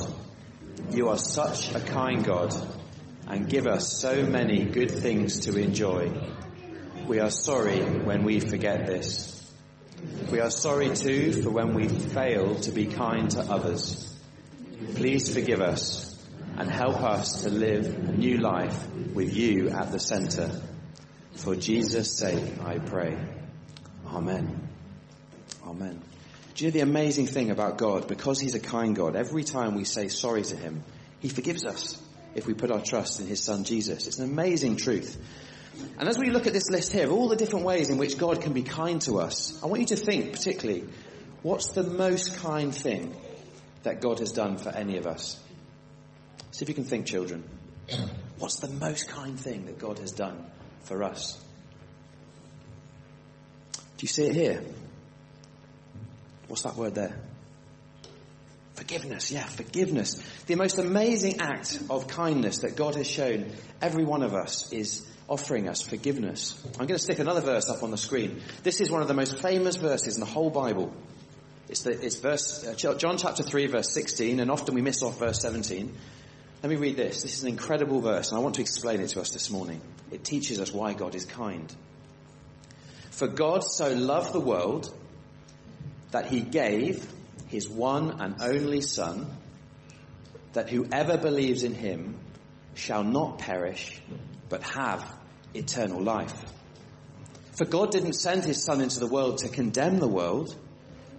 you 0.91 1.07
are 1.07 1.17
such 1.17 1.73
a 1.73 1.79
kind 1.79 2.25
God 2.25 2.53
and 3.27 3.47
give 3.47 3.65
us 3.65 3.97
so 3.97 4.23
many 4.23 4.65
good 4.65 4.91
things 4.91 5.39
to 5.41 5.57
enjoy. 5.57 6.11
We 7.07 7.21
are 7.21 7.31
sorry 7.31 7.79
when 7.79 8.25
we 8.25 8.41
forget 8.41 8.85
this. 8.85 9.49
We 10.29 10.41
are 10.41 10.51
sorry 10.51 10.93
too 10.93 11.31
for 11.43 11.49
when 11.49 11.73
we 11.73 11.87
fail 11.87 12.55
to 12.55 12.71
be 12.71 12.87
kind 12.87 13.31
to 13.31 13.39
others. 13.39 14.13
Please 14.95 15.33
forgive 15.33 15.61
us 15.61 16.08
and 16.59 16.69
help 16.69 17.01
us 17.01 17.43
to 17.43 17.49
live 17.49 17.85
a 17.85 18.11
new 18.11 18.37
life 18.37 18.87
with 19.13 19.33
you 19.33 19.69
at 19.69 19.93
the 19.93 19.99
center. 19.99 20.51
For 21.35 21.55
Jesus' 21.55 22.17
sake, 22.17 22.59
I 22.61 22.79
pray. 22.79 23.17
Amen. 24.05 24.67
Amen. 25.65 26.01
Do 26.55 26.65
you 26.65 26.69
know 26.69 26.73
the 26.73 26.81
amazing 26.81 27.27
thing 27.27 27.49
about 27.49 27.77
God? 27.77 28.09
Because 28.09 28.41
He's 28.41 28.55
a 28.55 28.59
kind 28.59 28.93
God, 28.93 29.15
every 29.15 29.45
time 29.45 29.75
we 29.75 29.85
say 29.85 30.09
sorry 30.09 30.43
to 30.43 30.57
Him, 30.57 30.83
He 31.21 31.29
forgives 31.29 31.63
us 31.63 32.01
if 32.35 32.45
we 32.45 32.53
put 32.53 32.71
our 32.71 32.81
trust 32.81 33.21
in 33.21 33.27
His 33.27 33.41
Son 33.41 33.63
Jesus. 33.63 34.07
It's 34.07 34.19
an 34.19 34.29
amazing 34.29 34.75
truth. 34.75 35.17
And 35.97 36.09
as 36.09 36.17
we 36.17 36.29
look 36.29 36.45
at 36.45 36.51
this 36.51 36.69
list 36.69 36.91
here 36.91 37.05
of 37.05 37.13
all 37.13 37.29
the 37.29 37.37
different 37.37 37.63
ways 37.63 37.87
in 37.87 37.97
which 37.97 38.17
God 38.17 38.41
can 38.41 38.51
be 38.51 38.63
kind 38.63 39.01
to 39.03 39.19
us, 39.19 39.57
I 39.63 39.67
want 39.67 39.79
you 39.79 39.87
to 39.87 39.95
think 39.95 40.33
particularly, 40.33 40.83
what's 41.41 41.67
the 41.71 41.83
most 41.83 42.35
kind 42.39 42.75
thing 42.75 43.15
that 43.83 44.01
God 44.01 44.19
has 44.19 44.33
done 44.33 44.57
for 44.57 44.69
any 44.69 44.97
of 44.97 45.07
us? 45.07 45.41
See 46.59 46.65
if 46.65 46.67
you 46.67 46.75
can 46.75 46.83
think, 46.83 47.05
children. 47.05 47.41
What's 48.37 48.59
the 48.59 48.67
most 48.67 49.07
kind 49.07 49.39
thing 49.39 49.67
that 49.67 49.79
God 49.79 49.97
has 49.99 50.11
done 50.11 50.45
for 50.81 51.05
us? 51.05 51.41
Do 53.71 54.01
you 54.01 54.09
see 54.09 54.25
it 54.25 54.35
here? 54.35 54.61
What's 56.49 56.63
that 56.63 56.75
word 56.75 56.95
there? 56.95 57.17
Forgiveness, 58.73 59.31
yeah, 59.31 59.45
forgiveness. 59.45 60.21
The 60.47 60.55
most 60.55 60.79
amazing 60.79 61.39
act 61.39 61.79
of 61.89 62.09
kindness 62.09 62.57
that 62.57 62.75
God 62.75 62.95
has 62.95 63.07
shown 63.07 63.53
every 63.81 64.03
one 64.03 64.21
of 64.21 64.33
us 64.33 64.73
is 64.73 65.07
offering 65.29 65.69
us 65.69 65.81
forgiveness. 65.81 66.61
I'm 66.73 66.87
going 66.87 66.97
to 66.97 66.99
stick 66.99 67.19
another 67.19 67.39
verse 67.39 67.69
up 67.69 67.83
on 67.83 67.91
the 67.91 67.97
screen. 67.97 68.41
This 68.63 68.81
is 68.81 68.91
one 68.91 69.01
of 69.01 69.07
the 69.07 69.13
most 69.13 69.39
famous 69.39 69.77
verses 69.77 70.15
in 70.15 70.19
the 70.19 70.25
whole 70.25 70.49
Bible. 70.49 70.93
It's, 71.69 71.83
the, 71.83 71.91
it's 71.91 72.17
verse, 72.17 72.67
uh, 72.67 72.73
John 72.73 73.17
chapter 73.17 73.43
3 73.43 73.67
verse 73.67 73.93
16 73.93 74.41
and 74.41 74.51
often 74.51 74.75
we 74.75 74.81
miss 74.81 75.01
off 75.03 75.19
verse 75.19 75.39
17. 75.41 75.95
Let 76.61 76.69
me 76.69 76.75
read 76.75 76.97
this. 76.97 77.21
This 77.21 77.35
is 77.35 77.43
an 77.43 77.49
incredible 77.49 78.01
verse 78.01 78.29
and 78.29 78.37
I 78.37 78.41
want 78.41 78.55
to 78.55 78.61
explain 78.61 78.99
it 78.99 79.09
to 79.09 79.21
us 79.21 79.29
this 79.29 79.49
morning. 79.49 79.79
It 80.11 80.25
teaches 80.25 80.59
us 80.59 80.73
why 80.73 80.93
God 80.93 81.15
is 81.15 81.23
kind. 81.23 81.73
For 83.11 83.27
God 83.27 83.63
so 83.63 83.93
loved 83.93 84.33
the 84.33 84.41
world 84.41 84.93
that 86.11 86.25
he 86.25 86.41
gave 86.41 87.07
his 87.47 87.69
one 87.69 88.19
and 88.19 88.41
only 88.41 88.81
son 88.81 89.27
that 90.53 90.69
whoever 90.69 91.17
believes 91.17 91.63
in 91.63 91.73
him 91.73 92.17
shall 92.75 93.03
not 93.03 93.39
perish 93.39 94.01
but 94.49 94.61
have 94.63 95.15
eternal 95.53 96.01
life. 96.01 96.43
For 97.57 97.65
God 97.65 97.91
didn't 97.91 98.13
send 98.13 98.43
his 98.43 98.63
son 98.63 98.81
into 98.81 98.99
the 98.99 99.07
world 99.07 99.39
to 99.39 99.49
condemn 99.49 99.99
the 99.99 100.07
world, 100.07 100.55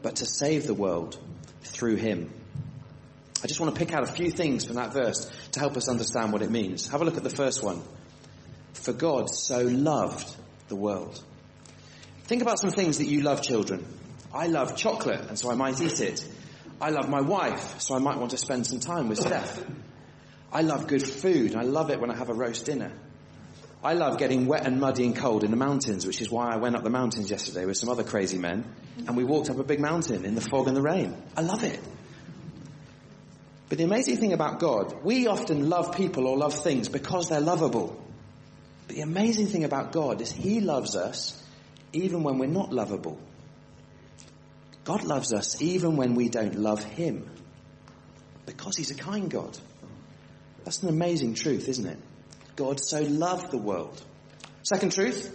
but 0.02 0.16
to 0.16 0.26
save 0.26 0.66
the 0.66 0.74
world 0.74 1.18
through 1.62 1.96
him. 1.96 2.30
I 3.42 3.46
just 3.46 3.60
want 3.60 3.74
to 3.74 3.78
pick 3.78 3.94
out 3.94 4.02
a 4.02 4.12
few 4.12 4.30
things 4.30 4.64
from 4.64 4.76
that 4.76 4.92
verse 4.92 5.30
to 5.52 5.60
help 5.60 5.76
us 5.76 5.88
understand 5.88 6.32
what 6.32 6.42
it 6.42 6.50
means. 6.50 6.88
Have 6.88 7.00
a 7.00 7.04
look 7.04 7.16
at 7.16 7.22
the 7.22 7.30
first 7.30 7.62
one. 7.62 7.82
For 8.74 8.92
God 8.92 9.30
so 9.30 9.62
loved 9.62 10.34
the 10.68 10.76
world. 10.76 11.22
Think 12.24 12.42
about 12.42 12.58
some 12.58 12.70
things 12.70 12.98
that 12.98 13.06
you 13.06 13.22
love, 13.22 13.42
children. 13.42 13.84
I 14.32 14.46
love 14.46 14.76
chocolate, 14.76 15.20
and 15.28 15.38
so 15.38 15.50
I 15.50 15.54
might 15.54 15.80
eat 15.80 16.00
it. 16.00 16.24
I 16.80 16.90
love 16.90 17.08
my 17.08 17.20
wife, 17.20 17.80
so 17.80 17.94
I 17.94 17.98
might 17.98 18.18
want 18.18 18.30
to 18.30 18.38
spend 18.38 18.66
some 18.66 18.78
time 18.78 19.08
with 19.08 19.18
Steph. 19.18 19.64
I 20.52 20.62
love 20.62 20.86
good 20.86 21.02
food, 21.02 21.54
I 21.56 21.62
love 21.62 21.90
it 21.90 22.00
when 22.00 22.10
I 22.10 22.16
have 22.16 22.28
a 22.28 22.34
roast 22.34 22.66
dinner. 22.66 22.92
I 23.82 23.94
love 23.94 24.18
getting 24.18 24.46
wet 24.46 24.66
and 24.66 24.78
muddy 24.78 25.06
and 25.06 25.16
cold 25.16 25.42
in 25.42 25.50
the 25.50 25.56
mountains, 25.56 26.06
which 26.06 26.20
is 26.20 26.30
why 26.30 26.52
I 26.52 26.56
went 26.56 26.76
up 26.76 26.84
the 26.84 26.90
mountains 26.90 27.30
yesterday 27.30 27.64
with 27.64 27.78
some 27.78 27.88
other 27.88 28.04
crazy 28.04 28.38
men, 28.38 28.64
and 29.06 29.16
we 29.16 29.24
walked 29.24 29.48
up 29.48 29.58
a 29.58 29.64
big 29.64 29.80
mountain 29.80 30.24
in 30.24 30.34
the 30.34 30.40
fog 30.40 30.68
and 30.68 30.76
the 30.76 30.82
rain. 30.82 31.16
I 31.36 31.40
love 31.40 31.64
it. 31.64 31.80
But 33.70 33.78
the 33.78 33.84
amazing 33.84 34.16
thing 34.16 34.32
about 34.32 34.58
God, 34.58 35.04
we 35.04 35.28
often 35.28 35.70
love 35.70 35.94
people 35.94 36.26
or 36.26 36.36
love 36.36 36.54
things 36.54 36.88
because 36.88 37.28
they're 37.28 37.40
lovable. 37.40 37.96
But 38.88 38.96
the 38.96 39.02
amazing 39.02 39.46
thing 39.46 39.62
about 39.62 39.92
God 39.92 40.20
is 40.20 40.32
He 40.32 40.58
loves 40.60 40.96
us 40.96 41.40
even 41.92 42.24
when 42.24 42.38
we're 42.38 42.46
not 42.48 42.72
lovable. 42.72 43.20
God 44.82 45.04
loves 45.04 45.32
us 45.32 45.62
even 45.62 45.96
when 45.96 46.16
we 46.16 46.28
don't 46.28 46.56
love 46.56 46.82
Him. 46.82 47.30
Because 48.44 48.76
He's 48.76 48.90
a 48.90 48.96
kind 48.96 49.30
God. 49.30 49.56
That's 50.64 50.82
an 50.82 50.88
amazing 50.88 51.34
truth, 51.34 51.68
isn't 51.68 51.86
it? 51.86 51.98
God 52.56 52.80
so 52.80 53.00
loved 53.02 53.52
the 53.52 53.58
world. 53.58 54.02
Second 54.64 54.90
truth. 54.90 55.32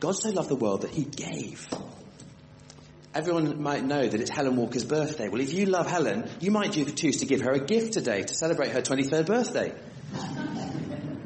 God 0.00 0.12
so 0.12 0.30
loved 0.30 0.48
the 0.48 0.56
world 0.56 0.80
that 0.80 0.90
He 0.90 1.04
gave. 1.04 1.68
Everyone 3.14 3.62
might 3.62 3.84
know 3.84 4.04
that 4.04 4.20
it's 4.20 4.30
Helen 4.30 4.56
Walker's 4.56 4.84
birthday. 4.84 5.28
Well, 5.28 5.40
if 5.40 5.54
you 5.54 5.66
love 5.66 5.88
Helen, 5.88 6.28
you 6.40 6.50
might 6.50 6.72
choose 6.72 7.18
to 7.18 7.26
give 7.26 7.42
her 7.42 7.52
a 7.52 7.60
gift 7.60 7.92
today 7.92 8.22
to 8.22 8.34
celebrate 8.34 8.72
her 8.72 8.82
23rd 8.82 9.26
birthday. 9.26 9.72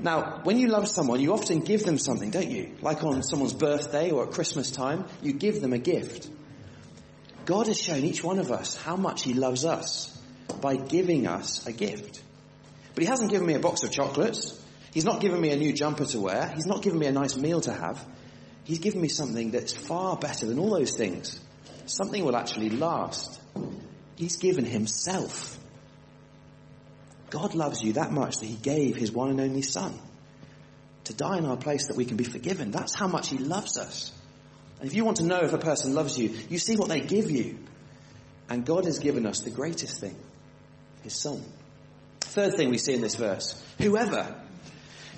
Now, 0.01 0.41
when 0.45 0.59
you 0.59 0.69
love 0.69 0.87
someone, 0.87 1.21
you 1.21 1.33
often 1.33 1.61
give 1.61 1.85
them 1.85 1.97
something, 1.97 2.31
don't 2.31 2.51
you? 2.51 2.77
Like 2.83 3.03
on 3.05 3.23
someone's 3.23 3.55
birthday 3.55 4.11
or 4.11 4.25
at 4.25 4.33
Christmas 4.33 4.71
time, 4.71 5.07
you 5.23 5.33
give 5.33 5.63
them 5.63 5.73
a 5.73 5.79
gift. 5.79 6.29
God 7.47 7.69
has 7.69 7.81
shown 7.81 8.05
each 8.05 8.23
one 8.23 8.39
of 8.39 8.53
us 8.53 8.77
how 8.77 8.97
much 8.97 9.23
He 9.23 9.33
loves 9.33 9.65
us 9.65 10.15
by 10.61 10.77
giving 10.77 11.27
us 11.27 11.67
a 11.67 11.73
gift. 11.73 12.23
But 12.95 13.03
He 13.03 13.09
hasn't 13.09 13.31
given 13.31 13.47
me 13.47 13.55
a 13.55 13.61
box 13.61 13.83
of 13.83 13.91
chocolates. 13.91 14.63
He's 14.93 15.07
not 15.07 15.23
given 15.23 15.41
me 15.41 15.53
a 15.53 15.57
new 15.57 15.73
jumper 15.73 16.05
to 16.05 16.21
wear. 16.21 16.53
He's 16.55 16.67
not 16.67 16.83
given 16.83 16.99
me 16.99 17.07
a 17.07 17.13
nice 17.13 17.35
meal 17.35 17.63
to 17.63 17.73
have. 17.73 18.05
He's 18.65 18.79
given 18.79 19.01
me 19.01 19.09
something 19.09 19.53
that's 19.53 19.73
far 19.73 20.17
better 20.17 20.45
than 20.45 20.59
all 20.59 20.71
those 20.71 20.95
things. 20.95 21.41
Something 21.89 22.25
will 22.25 22.37
actually 22.37 22.71
last. 22.71 23.41
He's 24.17 24.37
given 24.37 24.65
Himself. 24.65 25.59
God 27.31 27.55
loves 27.55 27.83
you 27.83 27.95
that 27.95 28.13
much 28.13 28.39
that 28.39 28.47
He 28.47 28.57
gave 28.57 28.97
His 28.97 29.11
one 29.11 29.31
and 29.31 29.41
only 29.41 29.63
Son 29.63 29.99
to 31.05 31.15
die 31.15 31.39
in 31.39 31.47
our 31.47 31.57
place 31.57 31.89
that 31.89 31.97
we 31.97 32.05
can 32.05 32.19
be 32.19 32.25
forgiven. 32.25 32.71
That's 32.71 32.95
how 32.95 33.09
much 33.09 33.29
He 33.29 33.39
loves 33.39 33.79
us. 33.79 34.13
And 34.81 34.89
if 34.89 34.95
you 34.95 35.05
want 35.05 35.17
to 35.17 35.25
know 35.25 35.41
if 35.41 35.53
a 35.53 35.59
person 35.59 35.95
loves 35.95 36.19
you, 36.19 36.35
you 36.51 36.59
see 36.59 36.77
what 36.77 36.89
they 36.89 37.01
give 37.01 37.31
you. 37.31 37.59
And 38.51 38.65
God 38.65 38.85
has 38.85 38.99
given 38.99 39.27
us 39.27 39.41
the 39.41 39.51
greatest 39.51 40.01
thing, 40.01 40.17
His 41.03 41.15
Son. 41.15 41.43
Third 42.21 42.55
thing 42.55 42.71
we 42.71 42.79
see 42.79 42.95
in 42.95 43.01
this 43.01 43.17
verse, 43.17 43.63
whoever. 43.79 44.35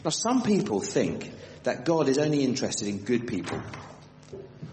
Now 0.05 0.11
some 0.11 0.43
people 0.43 0.81
think 0.81 1.33
that 1.65 1.85
God 1.85 2.09
is 2.09 2.19
only 2.19 2.45
interested 2.45 2.89
in 2.89 2.99
good 2.99 3.27
people. 3.27 3.61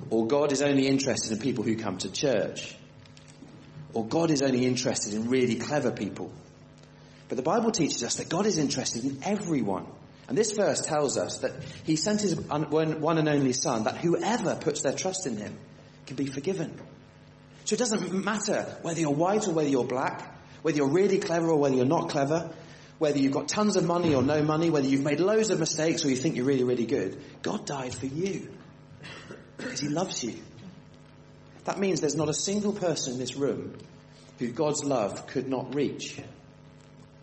Or 0.09 0.27
God 0.27 0.51
is 0.51 0.61
only 0.61 0.87
interested 0.87 1.31
in 1.31 1.39
people 1.39 1.63
who 1.63 1.75
come 1.75 1.97
to 1.99 2.11
church. 2.11 2.75
Or 3.93 4.05
God 4.05 4.31
is 4.31 4.41
only 4.41 4.65
interested 4.65 5.13
in 5.13 5.29
really 5.29 5.55
clever 5.55 5.91
people. 5.91 6.31
But 7.29 7.35
the 7.35 7.43
Bible 7.43 7.71
teaches 7.71 8.03
us 8.03 8.15
that 8.15 8.29
God 8.29 8.45
is 8.45 8.57
interested 8.57 9.03
in 9.03 9.19
everyone. 9.23 9.85
And 10.27 10.37
this 10.37 10.51
verse 10.51 10.81
tells 10.81 11.17
us 11.17 11.39
that 11.39 11.53
he 11.83 11.95
sent 11.95 12.21
his 12.21 12.35
one 12.35 13.17
and 13.17 13.29
only 13.29 13.53
son 13.53 13.83
that 13.83 13.97
whoever 13.97 14.55
puts 14.55 14.81
their 14.81 14.93
trust 14.93 15.25
in 15.25 15.37
him 15.37 15.57
can 16.05 16.15
be 16.15 16.25
forgiven. 16.25 16.79
So 17.65 17.73
it 17.73 17.79
doesn't 17.79 18.13
matter 18.13 18.77
whether 18.81 18.99
you're 18.99 19.11
white 19.11 19.47
or 19.47 19.51
whether 19.51 19.69
you're 19.69 19.85
black, 19.85 20.37
whether 20.61 20.77
you're 20.77 20.87
really 20.87 21.17
clever 21.17 21.49
or 21.49 21.57
whether 21.57 21.75
you're 21.75 21.85
not 21.85 22.09
clever, 22.09 22.49
whether 22.97 23.17
you've 23.17 23.33
got 23.33 23.47
tons 23.47 23.75
of 23.75 23.85
money 23.85 24.15
or 24.15 24.21
no 24.21 24.41
money, 24.41 24.69
whether 24.69 24.87
you've 24.87 25.03
made 25.03 25.19
loads 25.19 25.49
of 25.49 25.59
mistakes 25.59 26.03
or 26.05 26.09
you 26.09 26.15
think 26.15 26.35
you're 26.35 26.45
really, 26.45 26.63
really 26.63 26.85
good. 26.85 27.21
God 27.41 27.65
died 27.65 27.93
for 27.93 28.05
you 28.05 28.49
because 29.57 29.79
he 29.79 29.89
loves 29.89 30.23
you. 30.23 30.35
That 31.65 31.79
means 31.79 31.99
there's 31.99 32.15
not 32.15 32.29
a 32.29 32.33
single 32.33 32.73
person 32.73 33.13
in 33.13 33.19
this 33.19 33.35
room 33.35 33.77
who 34.39 34.49
God's 34.49 34.83
love 34.83 35.27
could 35.27 35.49
not 35.49 35.75
reach. 35.75 36.17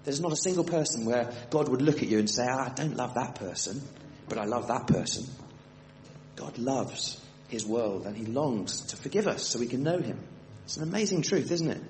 There's 0.05 0.21
not 0.21 0.33
a 0.33 0.37
single 0.37 0.65
person 0.65 1.07
where 1.07 1.33
God 1.51 1.69
would 1.69 1.81
look 1.81 2.03
at 2.03 2.09
you 2.09 2.19
and 2.19 2.29
say, 2.29 2.47
ah, 2.49 2.67
I 2.67 2.75
don't 2.75 2.97
love 2.97 3.15
that 3.15 3.37
person, 3.37 3.81
but 4.29 4.37
I 4.37 4.45
love 4.45 4.69
that 4.69 4.87
person. 4.87 5.25
God 6.37 6.59
loves 6.59 7.21
his 7.49 7.65
world 7.65 8.07
and 8.07 8.17
he 8.17 8.27
longs 8.27 8.83
to 8.87 8.97
forgive 8.97 9.27
us 9.27 9.47
so 9.47 9.59
we 9.59 9.67
can 9.67 9.83
know 9.83 9.99
him. 9.99 10.19
It's 10.65 10.77
an 10.77 10.83
amazing 10.83 11.23
truth, 11.23 11.51
isn't 11.51 11.71
it? 11.71 11.81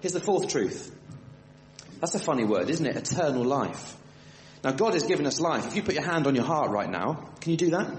Here's 0.00 0.12
the 0.12 0.20
fourth 0.20 0.48
truth. 0.48 0.94
That's 2.00 2.14
a 2.14 2.18
funny 2.18 2.44
word, 2.44 2.70
isn't 2.70 2.86
it? 2.86 2.96
Eternal 2.96 3.44
life. 3.44 3.96
Now, 4.64 4.72
God 4.72 4.94
has 4.94 5.04
given 5.04 5.26
us 5.26 5.40
life. 5.40 5.66
If 5.66 5.76
you 5.76 5.82
put 5.82 5.94
your 5.94 6.04
hand 6.04 6.26
on 6.26 6.34
your 6.34 6.44
heart 6.44 6.70
right 6.70 6.90
now, 6.90 7.30
can 7.40 7.52
you 7.52 7.56
do 7.56 7.70
that? 7.70 7.92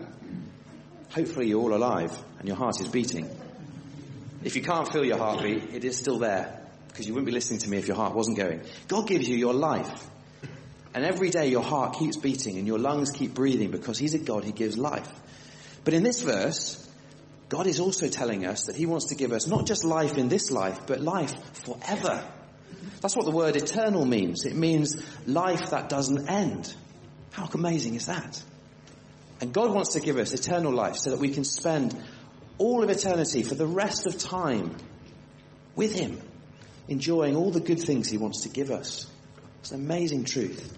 Hopefully, 1.14 1.48
you're 1.48 1.62
all 1.62 1.74
alive 1.74 2.18
and 2.40 2.48
your 2.48 2.58
heart 2.58 2.80
is 2.80 2.88
beating. 2.88 3.30
If 4.44 4.56
you 4.56 4.62
can't 4.62 4.92
feel 4.92 5.06
your 5.06 5.18
heartbeat, 5.18 5.74
it 5.74 5.84
is 5.84 5.98
still 5.98 6.18
there 6.18 6.62
because 6.88 7.08
you 7.08 7.14
wouldn't 7.14 7.28
be 7.28 7.32
listening 7.32 7.60
to 7.60 7.70
me 7.70 7.78
if 7.78 7.88
your 7.88 7.98
heart 7.98 8.16
wasn't 8.16 8.38
going. 8.38 8.62
God 8.88 9.08
gives 9.08 9.28
you 9.28 9.36
your 9.36 9.54
life. 9.54 10.10
And 10.94 11.06
every 11.06 11.30
day 11.30 11.48
your 11.50 11.64
heart 11.64 11.98
keeps 11.98 12.18
beating 12.18 12.58
and 12.58 12.68
your 12.68 12.80
lungs 12.80 13.12
keep 13.12 13.34
breathing 13.34 13.72
because 13.72 13.98
He's 13.98 14.14
a 14.14 14.20
God 14.20 14.44
who 14.44 14.52
gives 14.52 14.78
life. 14.78 15.10
But 15.84 15.94
in 15.94 16.04
this 16.04 16.22
verse, 16.22 16.90
God 17.50 17.68
is 17.68 17.80
also 17.80 18.08
telling 18.08 18.46
us 18.46 18.66
that 18.66 18.76
He 18.76 18.86
wants 18.86 19.08
to 19.08 19.16
give 19.16 19.32
us 19.32 19.48
not 19.48 19.66
just 19.66 19.84
life 19.84 20.18
in 20.18 20.30
this 20.30 20.52
life, 20.52 20.88
but 20.88 21.00
life 21.00 21.34
forever. 21.66 22.24
That's 23.02 23.16
what 23.16 23.26
the 23.26 23.32
word 23.32 23.56
eternal 23.56 24.06
means. 24.06 24.46
It 24.46 24.56
means 24.56 25.02
life 25.28 25.72
that 25.72 25.90
doesn't 25.90 26.30
end. 26.30 26.74
How 27.32 27.50
amazing 27.54 27.96
is 27.96 28.08
that? 28.08 28.42
And 29.42 29.52
God 29.52 29.74
wants 29.74 29.94
to 29.94 30.00
give 30.00 30.18
us 30.18 30.34
eternal 30.34 30.72
life 30.72 30.96
so 30.96 31.10
that 31.10 31.20
we 31.20 31.30
can 31.30 31.44
spend 31.44 32.00
all 32.60 32.84
of 32.84 32.90
eternity 32.92 33.42
for 33.42 33.56
the 33.56 33.66
rest 33.66 34.06
of 34.06 34.18
time 34.20 34.76
with 35.76 35.96
Him, 35.96 36.22
enjoying 36.88 37.36
all 37.36 37.50
the 37.50 37.60
good 37.60 37.80
things 37.80 38.08
He 38.08 38.18
wants 38.18 38.44
to 38.44 38.50
give 38.50 38.70
us. 38.70 39.08
It's 39.62 39.72
an 39.72 39.82
amazing 39.82 40.26
truth. 40.26 40.78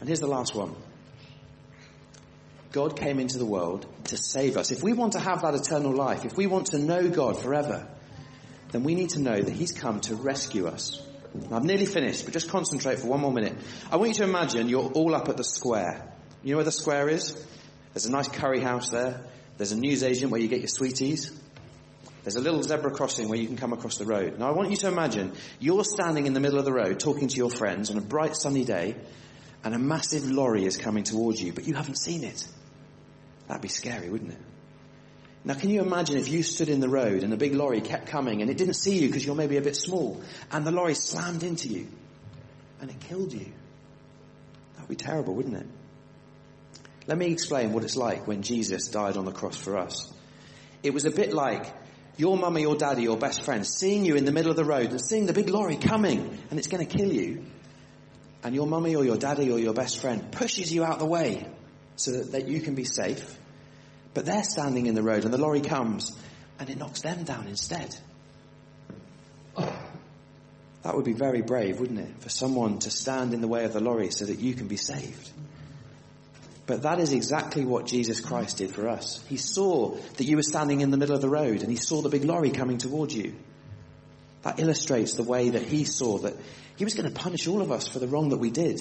And 0.00 0.08
here's 0.08 0.20
the 0.20 0.26
last 0.26 0.54
one. 0.54 0.74
God 2.72 2.98
came 2.98 3.20
into 3.20 3.38
the 3.38 3.46
world 3.46 3.86
to 4.04 4.16
save 4.16 4.56
us. 4.56 4.72
If 4.72 4.82
we 4.82 4.94
want 4.94 5.12
to 5.12 5.20
have 5.20 5.42
that 5.42 5.54
eternal 5.54 5.92
life, 5.92 6.24
if 6.24 6.36
we 6.36 6.46
want 6.46 6.68
to 6.68 6.78
know 6.78 7.08
God 7.08 7.40
forever, 7.40 7.86
then 8.72 8.82
we 8.82 8.94
need 8.94 9.10
to 9.10 9.20
know 9.20 9.40
that 9.40 9.52
He's 9.52 9.72
come 9.72 10.00
to 10.00 10.16
rescue 10.16 10.66
us. 10.66 11.00
Now, 11.34 11.56
I've 11.56 11.64
nearly 11.64 11.86
finished, 11.86 12.24
but 12.24 12.32
just 12.32 12.48
concentrate 12.48 12.98
for 12.98 13.08
one 13.08 13.20
more 13.20 13.32
minute. 13.32 13.54
I 13.92 13.96
want 13.96 14.08
you 14.08 14.14
to 14.16 14.24
imagine 14.24 14.68
you're 14.68 14.90
all 14.90 15.14
up 15.14 15.28
at 15.28 15.36
the 15.36 15.44
square. 15.44 16.10
You 16.42 16.52
know 16.52 16.56
where 16.56 16.64
the 16.64 16.72
square 16.72 17.08
is? 17.08 17.36
There's 17.94 18.06
a 18.06 18.10
nice 18.10 18.28
curry 18.28 18.60
house 18.60 18.90
there. 18.90 19.20
There's 19.56 19.72
a 19.72 19.78
newsagent 19.78 20.30
where 20.32 20.40
you 20.40 20.48
get 20.48 20.58
your 20.58 20.68
sweeties. 20.68 21.32
There's 22.24 22.36
a 22.36 22.40
little 22.40 22.62
zebra 22.62 22.90
crossing 22.90 23.28
where 23.28 23.38
you 23.38 23.46
can 23.46 23.56
come 23.56 23.72
across 23.72 23.98
the 23.98 24.04
road. 24.04 24.38
Now 24.38 24.48
I 24.48 24.50
want 24.52 24.70
you 24.70 24.76
to 24.78 24.88
imagine 24.88 25.32
you're 25.60 25.84
standing 25.84 26.26
in 26.26 26.32
the 26.32 26.40
middle 26.40 26.58
of 26.58 26.64
the 26.64 26.72
road 26.72 26.98
talking 26.98 27.28
to 27.28 27.36
your 27.36 27.50
friends 27.50 27.90
on 27.90 27.98
a 27.98 28.00
bright 28.00 28.34
sunny 28.34 28.64
day 28.64 28.96
and 29.62 29.74
a 29.74 29.78
massive 29.78 30.28
lorry 30.28 30.64
is 30.64 30.76
coming 30.76 31.04
towards 31.04 31.40
you, 31.40 31.52
but 31.52 31.64
you 31.64 31.74
haven't 31.74 31.98
seen 31.98 32.24
it. 32.24 32.46
That'd 33.46 33.62
be 33.62 33.68
scary, 33.68 34.08
wouldn't 34.08 34.32
it? 34.32 34.40
Now 35.44 35.54
can 35.54 35.68
you 35.68 35.82
imagine 35.82 36.16
if 36.16 36.28
you 36.28 36.42
stood 36.42 36.70
in 36.70 36.80
the 36.80 36.88
road 36.88 37.22
and 37.22 37.32
a 37.32 37.36
big 37.36 37.54
lorry 37.54 37.82
kept 37.82 38.06
coming 38.06 38.40
and 38.40 38.50
it 38.50 38.56
didn't 38.56 38.74
see 38.74 38.98
you 38.98 39.08
because 39.08 39.24
you're 39.24 39.34
maybe 39.34 39.58
a 39.58 39.62
bit 39.62 39.76
small 39.76 40.20
and 40.50 40.66
the 40.66 40.72
lorry 40.72 40.94
slammed 40.94 41.42
into 41.42 41.68
you 41.68 41.86
and 42.80 42.90
it 42.90 42.98
killed 43.00 43.32
you? 43.32 43.52
That'd 44.74 44.88
be 44.88 44.96
terrible, 44.96 45.34
wouldn't 45.34 45.56
it? 45.56 45.66
Let 47.06 47.18
me 47.18 47.26
explain 47.26 47.72
what 47.72 47.84
it's 47.84 47.96
like 47.96 48.26
when 48.26 48.42
Jesus 48.42 48.88
died 48.88 49.16
on 49.16 49.24
the 49.24 49.32
cross 49.32 49.56
for 49.56 49.76
us. 49.76 50.12
It 50.82 50.94
was 50.94 51.04
a 51.04 51.10
bit 51.10 51.32
like 51.32 51.66
your 52.16 52.36
mummy 52.36 52.64
or 52.64 52.76
daddy 52.76 53.08
or 53.08 53.16
best 53.16 53.42
friend 53.42 53.66
seeing 53.66 54.04
you 54.04 54.16
in 54.16 54.24
the 54.24 54.32
middle 54.32 54.50
of 54.50 54.56
the 54.56 54.64
road 54.64 54.90
and 54.90 55.00
seeing 55.00 55.26
the 55.26 55.32
big 55.32 55.48
lorry 55.48 55.76
coming 55.76 56.38
and 56.50 56.58
it's 56.58 56.68
going 56.68 56.86
to 56.86 56.96
kill 56.96 57.12
you. 57.12 57.44
And 58.42 58.54
your 58.54 58.66
mummy 58.66 58.94
or 58.94 59.04
your 59.04 59.16
daddy 59.16 59.50
or 59.50 59.58
your 59.58 59.74
best 59.74 60.00
friend 60.00 60.30
pushes 60.30 60.72
you 60.72 60.84
out 60.84 60.94
of 60.94 60.98
the 61.00 61.06
way 61.06 61.46
so 61.96 62.12
that, 62.12 62.32
that 62.32 62.48
you 62.48 62.60
can 62.60 62.74
be 62.74 62.84
safe. 62.84 63.38
But 64.12 64.26
they're 64.26 64.44
standing 64.44 64.86
in 64.86 64.94
the 64.94 65.02
road 65.02 65.24
and 65.24 65.32
the 65.32 65.38
lorry 65.38 65.60
comes 65.60 66.16
and 66.58 66.70
it 66.70 66.78
knocks 66.78 67.00
them 67.00 67.24
down 67.24 67.48
instead. 67.48 67.96
That 69.56 70.94
would 70.94 71.04
be 71.04 71.14
very 71.14 71.40
brave, 71.40 71.80
wouldn't 71.80 71.98
it? 71.98 72.20
For 72.20 72.28
someone 72.28 72.78
to 72.80 72.90
stand 72.90 73.32
in 73.32 73.40
the 73.40 73.48
way 73.48 73.64
of 73.64 73.72
the 73.72 73.80
lorry 73.80 74.10
so 74.10 74.26
that 74.26 74.38
you 74.38 74.54
can 74.54 74.68
be 74.68 74.76
saved. 74.76 75.30
But 76.66 76.82
that 76.82 76.98
is 76.98 77.12
exactly 77.12 77.64
what 77.64 77.86
Jesus 77.86 78.20
Christ 78.20 78.58
did 78.58 78.70
for 78.70 78.88
us. 78.88 79.22
He 79.28 79.36
saw 79.36 79.96
that 80.16 80.24
you 80.24 80.36
were 80.36 80.42
standing 80.42 80.80
in 80.80 80.90
the 80.90 80.96
middle 80.96 81.14
of 81.14 81.20
the 81.20 81.28
road 81.28 81.60
and 81.60 81.70
he 81.70 81.76
saw 81.76 82.00
the 82.00 82.08
big 82.08 82.24
lorry 82.24 82.50
coming 82.50 82.78
towards 82.78 83.14
you. 83.14 83.34
That 84.42 84.58
illustrates 84.60 85.14
the 85.14 85.22
way 85.22 85.50
that 85.50 85.62
he 85.62 85.84
saw 85.84 86.18
that 86.18 86.34
he 86.76 86.84
was 86.84 86.94
going 86.94 87.12
to 87.12 87.14
punish 87.14 87.46
all 87.46 87.60
of 87.60 87.70
us 87.70 87.86
for 87.86 87.98
the 87.98 88.08
wrong 88.08 88.30
that 88.30 88.38
we 88.38 88.50
did. 88.50 88.80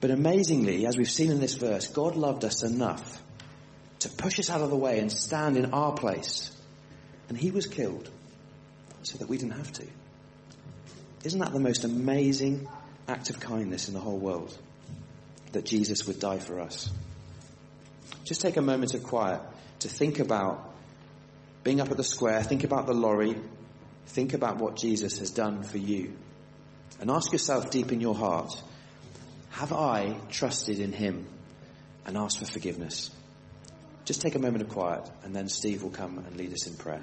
But 0.00 0.10
amazingly, 0.10 0.86
as 0.86 0.96
we've 0.96 1.10
seen 1.10 1.30
in 1.30 1.40
this 1.40 1.54
verse, 1.54 1.88
God 1.88 2.16
loved 2.16 2.44
us 2.44 2.62
enough 2.62 3.22
to 4.00 4.08
push 4.08 4.38
us 4.40 4.50
out 4.50 4.62
of 4.62 4.70
the 4.70 4.76
way 4.76 4.98
and 4.98 5.12
stand 5.12 5.56
in 5.56 5.72
our 5.72 5.92
place. 5.92 6.50
And 7.28 7.38
he 7.38 7.50
was 7.50 7.66
killed 7.66 8.10
so 9.02 9.18
that 9.18 9.28
we 9.28 9.38
didn't 9.38 9.52
have 9.52 9.72
to. 9.74 9.86
Isn't 11.24 11.40
that 11.40 11.52
the 11.52 11.60
most 11.60 11.84
amazing 11.84 12.66
act 13.06 13.30
of 13.30 13.38
kindness 13.38 13.88
in 13.88 13.94
the 13.94 14.00
whole 14.00 14.18
world? 14.18 14.56
That 15.52 15.64
Jesus 15.64 16.06
would 16.06 16.18
die 16.18 16.38
for 16.38 16.60
us. 16.60 16.90
Just 18.24 18.40
take 18.40 18.56
a 18.56 18.62
moment 18.62 18.94
of 18.94 19.02
quiet 19.02 19.40
to 19.80 19.88
think 19.88 20.18
about 20.18 20.72
being 21.64 21.80
up 21.80 21.90
at 21.90 21.96
the 21.96 22.04
square, 22.04 22.42
think 22.42 22.64
about 22.64 22.86
the 22.86 22.94
lorry, 22.94 23.36
think 24.06 24.34
about 24.34 24.58
what 24.58 24.76
Jesus 24.76 25.18
has 25.18 25.30
done 25.30 25.62
for 25.62 25.78
you. 25.78 26.16
And 27.00 27.10
ask 27.10 27.32
yourself 27.32 27.70
deep 27.70 27.92
in 27.92 28.00
your 28.00 28.14
heart, 28.14 28.50
have 29.50 29.72
I 29.72 30.16
trusted 30.30 30.78
in 30.78 30.92
him 30.92 31.26
and 32.06 32.16
asked 32.16 32.38
for 32.38 32.46
forgiveness? 32.46 33.10
Just 34.04 34.20
take 34.20 34.34
a 34.34 34.38
moment 34.38 34.62
of 34.62 34.68
quiet 34.68 35.08
and 35.24 35.34
then 35.34 35.48
Steve 35.48 35.82
will 35.82 35.90
come 35.90 36.18
and 36.18 36.36
lead 36.36 36.52
us 36.52 36.66
in 36.66 36.76
prayer. 36.76 37.02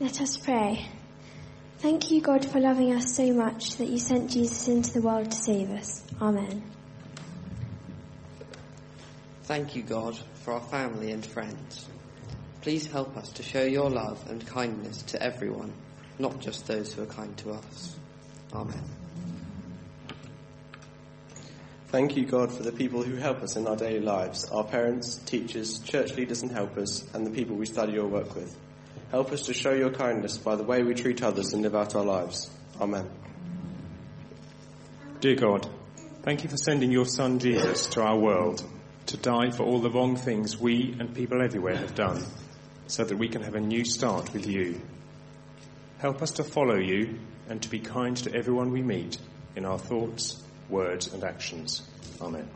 Let 0.00 0.20
us 0.20 0.36
pray. 0.36 0.88
Thank 1.82 2.12
you, 2.12 2.20
God, 2.20 2.44
for 2.44 2.60
loving 2.60 2.94
us 2.94 3.16
so 3.16 3.32
much 3.32 3.78
that 3.78 3.88
you 3.88 3.98
sent 3.98 4.30
Jesus 4.30 4.68
into 4.68 4.92
the 4.92 5.02
world 5.02 5.32
to 5.32 5.36
save 5.36 5.68
us. 5.72 6.04
Amen. 6.20 6.62
Thank 9.42 9.74
you, 9.74 9.82
God, 9.82 10.16
for 10.44 10.52
our 10.52 10.60
family 10.60 11.10
and 11.10 11.26
friends. 11.26 11.88
Please 12.60 12.86
help 12.86 13.16
us 13.16 13.32
to 13.32 13.42
show 13.42 13.64
your 13.64 13.90
love 13.90 14.24
and 14.30 14.46
kindness 14.46 15.02
to 15.02 15.20
everyone, 15.20 15.72
not 16.20 16.38
just 16.38 16.68
those 16.68 16.92
who 16.92 17.02
are 17.02 17.06
kind 17.06 17.36
to 17.38 17.50
us. 17.50 17.96
Amen. 18.52 18.84
Thank 21.88 22.16
you, 22.16 22.26
God, 22.26 22.52
for 22.52 22.62
the 22.62 22.70
people 22.70 23.02
who 23.02 23.16
help 23.16 23.42
us 23.42 23.56
in 23.56 23.66
our 23.66 23.74
daily 23.74 23.98
lives 23.98 24.44
our 24.52 24.62
parents, 24.62 25.16
teachers, 25.16 25.80
church 25.80 26.14
leaders 26.14 26.42
and 26.42 26.52
helpers, 26.52 27.04
and 27.12 27.26
the 27.26 27.30
people 27.30 27.56
we 27.56 27.66
study 27.66 27.98
or 27.98 28.06
work 28.06 28.36
with. 28.36 28.56
Help 29.12 29.30
us 29.30 29.42
to 29.42 29.52
show 29.52 29.74
your 29.74 29.90
kindness 29.90 30.38
by 30.38 30.56
the 30.56 30.62
way 30.62 30.82
we 30.82 30.94
treat 30.94 31.22
others 31.22 31.52
and 31.52 31.60
live 31.62 31.74
out 31.74 31.94
our 31.94 32.02
lives. 32.02 32.50
Amen. 32.80 33.06
Dear 35.20 35.36
God, 35.36 35.68
thank 36.22 36.44
you 36.44 36.48
for 36.48 36.56
sending 36.56 36.90
your 36.90 37.04
Son 37.04 37.38
Jesus 37.38 37.88
to 37.88 38.00
our 38.00 38.18
world 38.18 38.64
to 39.08 39.18
die 39.18 39.50
for 39.50 39.64
all 39.64 39.80
the 39.80 39.90
wrong 39.90 40.16
things 40.16 40.58
we 40.58 40.96
and 40.98 41.14
people 41.14 41.42
everywhere 41.42 41.76
have 41.76 41.94
done 41.94 42.24
so 42.86 43.04
that 43.04 43.18
we 43.18 43.28
can 43.28 43.42
have 43.42 43.54
a 43.54 43.60
new 43.60 43.84
start 43.84 44.32
with 44.32 44.46
you. 44.46 44.80
Help 45.98 46.22
us 46.22 46.30
to 46.30 46.42
follow 46.42 46.78
you 46.78 47.18
and 47.50 47.60
to 47.60 47.68
be 47.68 47.80
kind 47.80 48.16
to 48.16 48.34
everyone 48.34 48.72
we 48.72 48.80
meet 48.80 49.18
in 49.56 49.66
our 49.66 49.78
thoughts, 49.78 50.42
words 50.70 51.12
and 51.12 51.22
actions. 51.22 51.82
Amen. 52.18 52.48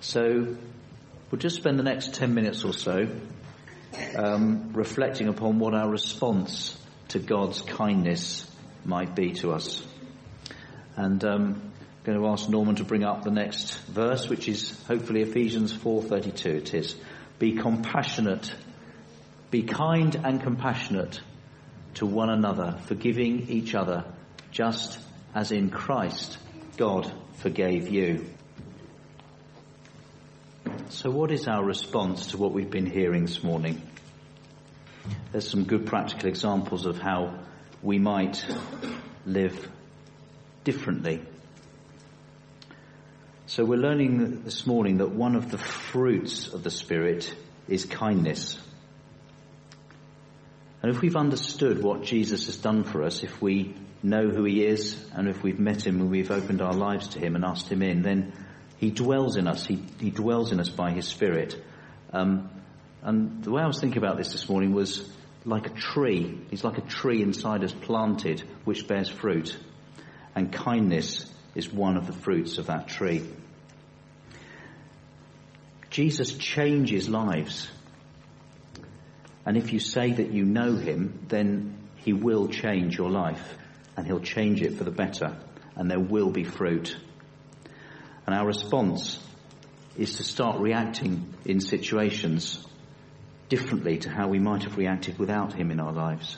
So, 0.00 0.56
we'll 1.30 1.38
just 1.38 1.56
spend 1.56 1.78
the 1.78 1.82
next 1.82 2.14
10 2.14 2.32
minutes 2.32 2.64
or 2.64 2.72
so 2.72 3.06
um, 4.16 4.72
reflecting 4.72 5.28
upon 5.28 5.58
what 5.58 5.74
our 5.74 5.88
response 5.88 6.76
to 7.08 7.18
God's 7.18 7.60
kindness 7.62 8.50
might 8.84 9.14
be 9.14 9.32
to 9.32 9.52
us. 9.52 9.84
And 10.96 11.24
um, 11.24 11.72
I'm 12.00 12.04
going 12.04 12.18
to 12.18 12.26
ask 12.28 12.48
Norman 12.48 12.76
to 12.76 12.84
bring 12.84 13.04
up 13.04 13.24
the 13.24 13.30
next 13.30 13.74
verse, 13.86 14.28
which 14.28 14.48
is 14.48 14.78
hopefully 14.86 15.22
Ephesians 15.22 15.72
4:32. 15.72 16.46
It 16.46 16.74
is, 16.74 16.96
"Be 17.38 17.52
compassionate, 17.52 18.52
be 19.50 19.62
kind 19.62 20.14
and 20.14 20.40
compassionate 20.40 21.20
to 21.94 22.06
one 22.06 22.30
another, 22.30 22.78
forgiving 22.86 23.48
each 23.48 23.74
other, 23.74 24.04
just 24.50 24.98
as 25.34 25.52
in 25.52 25.70
Christ 25.70 26.38
God 26.76 27.10
forgave 27.34 27.88
you." 27.88 28.26
So 30.88 31.10
what 31.10 31.30
is 31.30 31.46
our 31.46 31.64
response 31.64 32.28
to 32.28 32.36
what 32.36 32.52
we've 32.52 32.70
been 32.70 32.86
hearing 32.86 33.24
this 33.24 33.42
morning? 33.42 33.82
There's 35.32 35.48
some 35.48 35.64
good 35.64 35.86
practical 35.86 36.28
examples 36.28 36.86
of 36.86 36.98
how 36.98 37.38
we 37.82 37.98
might 37.98 38.44
live 39.26 39.68
differently. 40.64 41.22
So 43.46 43.64
we're 43.64 43.78
learning 43.78 44.42
this 44.44 44.66
morning 44.66 44.98
that 44.98 45.10
one 45.10 45.34
of 45.34 45.50
the 45.50 45.58
fruits 45.58 46.48
of 46.48 46.62
the 46.62 46.70
Spirit 46.70 47.32
is 47.68 47.84
kindness. 47.84 48.60
And 50.82 50.94
if 50.94 51.00
we've 51.02 51.16
understood 51.16 51.82
what 51.82 52.02
Jesus 52.02 52.46
has 52.46 52.56
done 52.56 52.84
for 52.84 53.02
us, 53.02 53.22
if 53.22 53.42
we 53.42 53.74
know 54.02 54.28
who 54.28 54.44
he 54.44 54.64
is, 54.64 54.96
and 55.14 55.28
if 55.28 55.42
we've 55.42 55.58
met 55.58 55.86
him 55.86 56.00
and 56.00 56.10
we've 56.10 56.30
opened 56.30 56.62
our 56.62 56.72
lives 56.72 57.08
to 57.08 57.18
him 57.18 57.34
and 57.34 57.44
asked 57.44 57.68
him 57.68 57.82
in, 57.82 58.02
then 58.02 58.32
he 58.80 58.90
dwells 58.90 59.36
in 59.36 59.46
us. 59.46 59.66
He, 59.66 59.78
he 60.00 60.08
dwells 60.08 60.52
in 60.52 60.58
us 60.58 60.70
by 60.70 60.92
his 60.92 61.06
Spirit. 61.06 61.54
Um, 62.14 62.48
and 63.02 63.44
the 63.44 63.50
way 63.50 63.62
I 63.62 63.66
was 63.66 63.78
thinking 63.78 63.98
about 63.98 64.16
this 64.16 64.32
this 64.32 64.48
morning 64.48 64.72
was 64.72 65.06
like 65.44 65.66
a 65.66 65.70
tree. 65.70 66.40
He's 66.48 66.64
like 66.64 66.78
a 66.78 66.80
tree 66.80 67.20
inside 67.20 67.62
us 67.62 67.72
planted, 67.72 68.40
which 68.64 68.88
bears 68.88 69.10
fruit. 69.10 69.54
And 70.34 70.50
kindness 70.50 71.30
is 71.54 71.70
one 71.70 71.98
of 71.98 72.06
the 72.06 72.14
fruits 72.14 72.56
of 72.56 72.68
that 72.68 72.88
tree. 72.88 73.28
Jesus 75.90 76.32
changes 76.32 77.06
lives. 77.06 77.68
And 79.44 79.58
if 79.58 79.74
you 79.74 79.78
say 79.78 80.12
that 80.14 80.32
you 80.32 80.46
know 80.46 80.76
him, 80.76 81.26
then 81.28 81.76
he 81.96 82.14
will 82.14 82.48
change 82.48 82.96
your 82.96 83.10
life. 83.10 83.56
And 83.94 84.06
he'll 84.06 84.20
change 84.20 84.62
it 84.62 84.78
for 84.78 84.84
the 84.84 84.90
better. 84.90 85.36
And 85.76 85.90
there 85.90 86.00
will 86.00 86.30
be 86.30 86.44
fruit. 86.44 86.96
And 88.30 88.38
our 88.38 88.46
response 88.46 89.18
is 89.98 90.18
to 90.18 90.22
start 90.22 90.60
reacting 90.60 91.34
in 91.44 91.60
situations 91.60 92.64
differently 93.48 93.98
to 93.98 94.08
how 94.08 94.28
we 94.28 94.38
might 94.38 94.62
have 94.62 94.78
reacted 94.78 95.18
without 95.18 95.52
him 95.52 95.72
in 95.72 95.80
our 95.80 95.92
lives. 95.92 96.36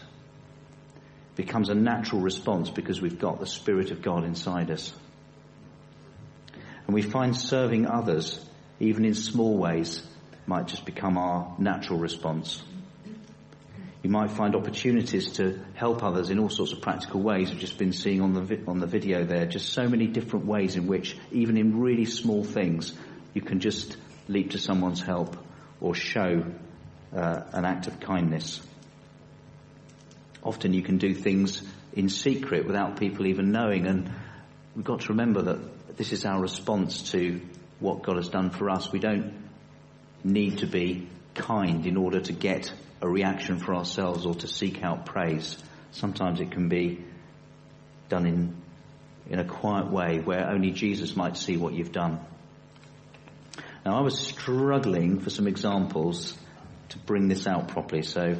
It 0.96 1.37
becomes 1.37 1.68
a 1.68 1.74
natural 1.74 2.22
response 2.22 2.70
because 2.70 3.02
we've 3.02 3.18
got 3.18 3.40
the 3.40 3.46
Spirit 3.46 3.90
of 3.90 4.00
God 4.00 4.24
inside 4.24 4.70
us. 4.70 4.90
And 6.87 6.94
we 6.94 7.02
find 7.02 7.37
serving 7.37 7.87
others, 7.87 8.42
even 8.81 9.05
in 9.05 9.12
small 9.12 9.59
ways, 9.59 10.02
might 10.46 10.68
just 10.68 10.87
become 10.87 11.18
our 11.18 11.55
natural 11.59 11.98
response. 11.98 12.62
You 14.02 14.10
might 14.10 14.32
find 14.32 14.56
opportunities 14.56 15.32
to 15.32 15.60
help 15.74 16.02
others 16.02 16.30
in 16.30 16.40
all 16.40 16.48
sorts 16.48 16.72
of 16.72 16.80
practical 16.80 17.20
ways. 17.20 17.50
We've 17.50 17.60
just 17.60 17.78
been 17.78 17.92
seeing 17.92 18.20
on 18.20 18.34
the, 18.34 18.40
vi- 18.40 18.64
on 18.66 18.80
the 18.80 18.86
video 18.86 19.24
there 19.24 19.46
just 19.46 19.72
so 19.72 19.88
many 19.88 20.08
different 20.08 20.44
ways 20.46 20.74
in 20.74 20.88
which, 20.88 21.16
even 21.30 21.56
in 21.56 21.80
really 21.80 22.04
small 22.04 22.42
things, 22.42 22.92
you 23.32 23.42
can 23.42 23.60
just 23.60 23.96
leap 24.26 24.50
to 24.50 24.58
someone's 24.58 25.00
help 25.00 25.36
or 25.80 25.94
show 25.94 26.44
uh, 27.14 27.42
an 27.52 27.64
act 27.64 27.86
of 27.86 28.00
kindness. 28.00 28.60
Often 30.42 30.74
you 30.74 30.82
can 30.82 30.98
do 30.98 31.14
things 31.14 31.62
in 31.92 32.08
secret 32.08 32.66
without 32.66 32.98
people 32.98 33.26
even 33.26 33.52
knowing, 33.52 33.86
and 33.86 34.10
we've 34.74 34.84
got 34.84 35.02
to 35.02 35.08
remember 35.10 35.42
that 35.42 35.96
this 35.96 36.12
is 36.12 36.24
our 36.24 36.40
response 36.40 37.12
to 37.12 37.40
what 37.78 38.02
God 38.02 38.16
has 38.16 38.28
done 38.28 38.50
for 38.50 38.68
us. 38.68 38.90
We 38.90 38.98
don't 38.98 39.32
need 40.24 40.58
to 40.58 40.66
be 40.66 41.08
kind 41.35 41.87
in 41.87 41.97
order 41.97 42.21
to 42.21 42.33
get 42.33 42.73
a 43.01 43.09
reaction 43.09 43.59
for 43.59 43.75
ourselves 43.75 44.27
or 44.27 44.35
to 44.37 44.47
seek 44.47 44.83
out 44.83 45.07
praise. 45.07 45.57
Sometimes 45.90 46.40
it 46.40 46.51
can 46.51 46.68
be 46.68 47.05
done 48.09 48.27
in, 48.27 48.57
in 49.29 49.38
a 49.38 49.45
quiet 49.45 49.90
way 49.90 50.21
where 50.21 50.49
only 50.49 50.71
Jesus 50.71 51.16
might 51.16 51.37
see 51.37 51.57
what 51.57 51.73
you've 51.73 51.92
done. 51.92 52.21
Now 53.85 53.99
I 53.99 54.01
was 54.03 54.18
struggling 54.18 55.18
for 55.21 55.31
some 55.31 55.49
examples 55.49 56.37
to 56.90 56.99
bring 56.99 57.29
this 57.29 57.47
out 57.47 57.68
properly. 57.68 58.03
So 58.03 58.37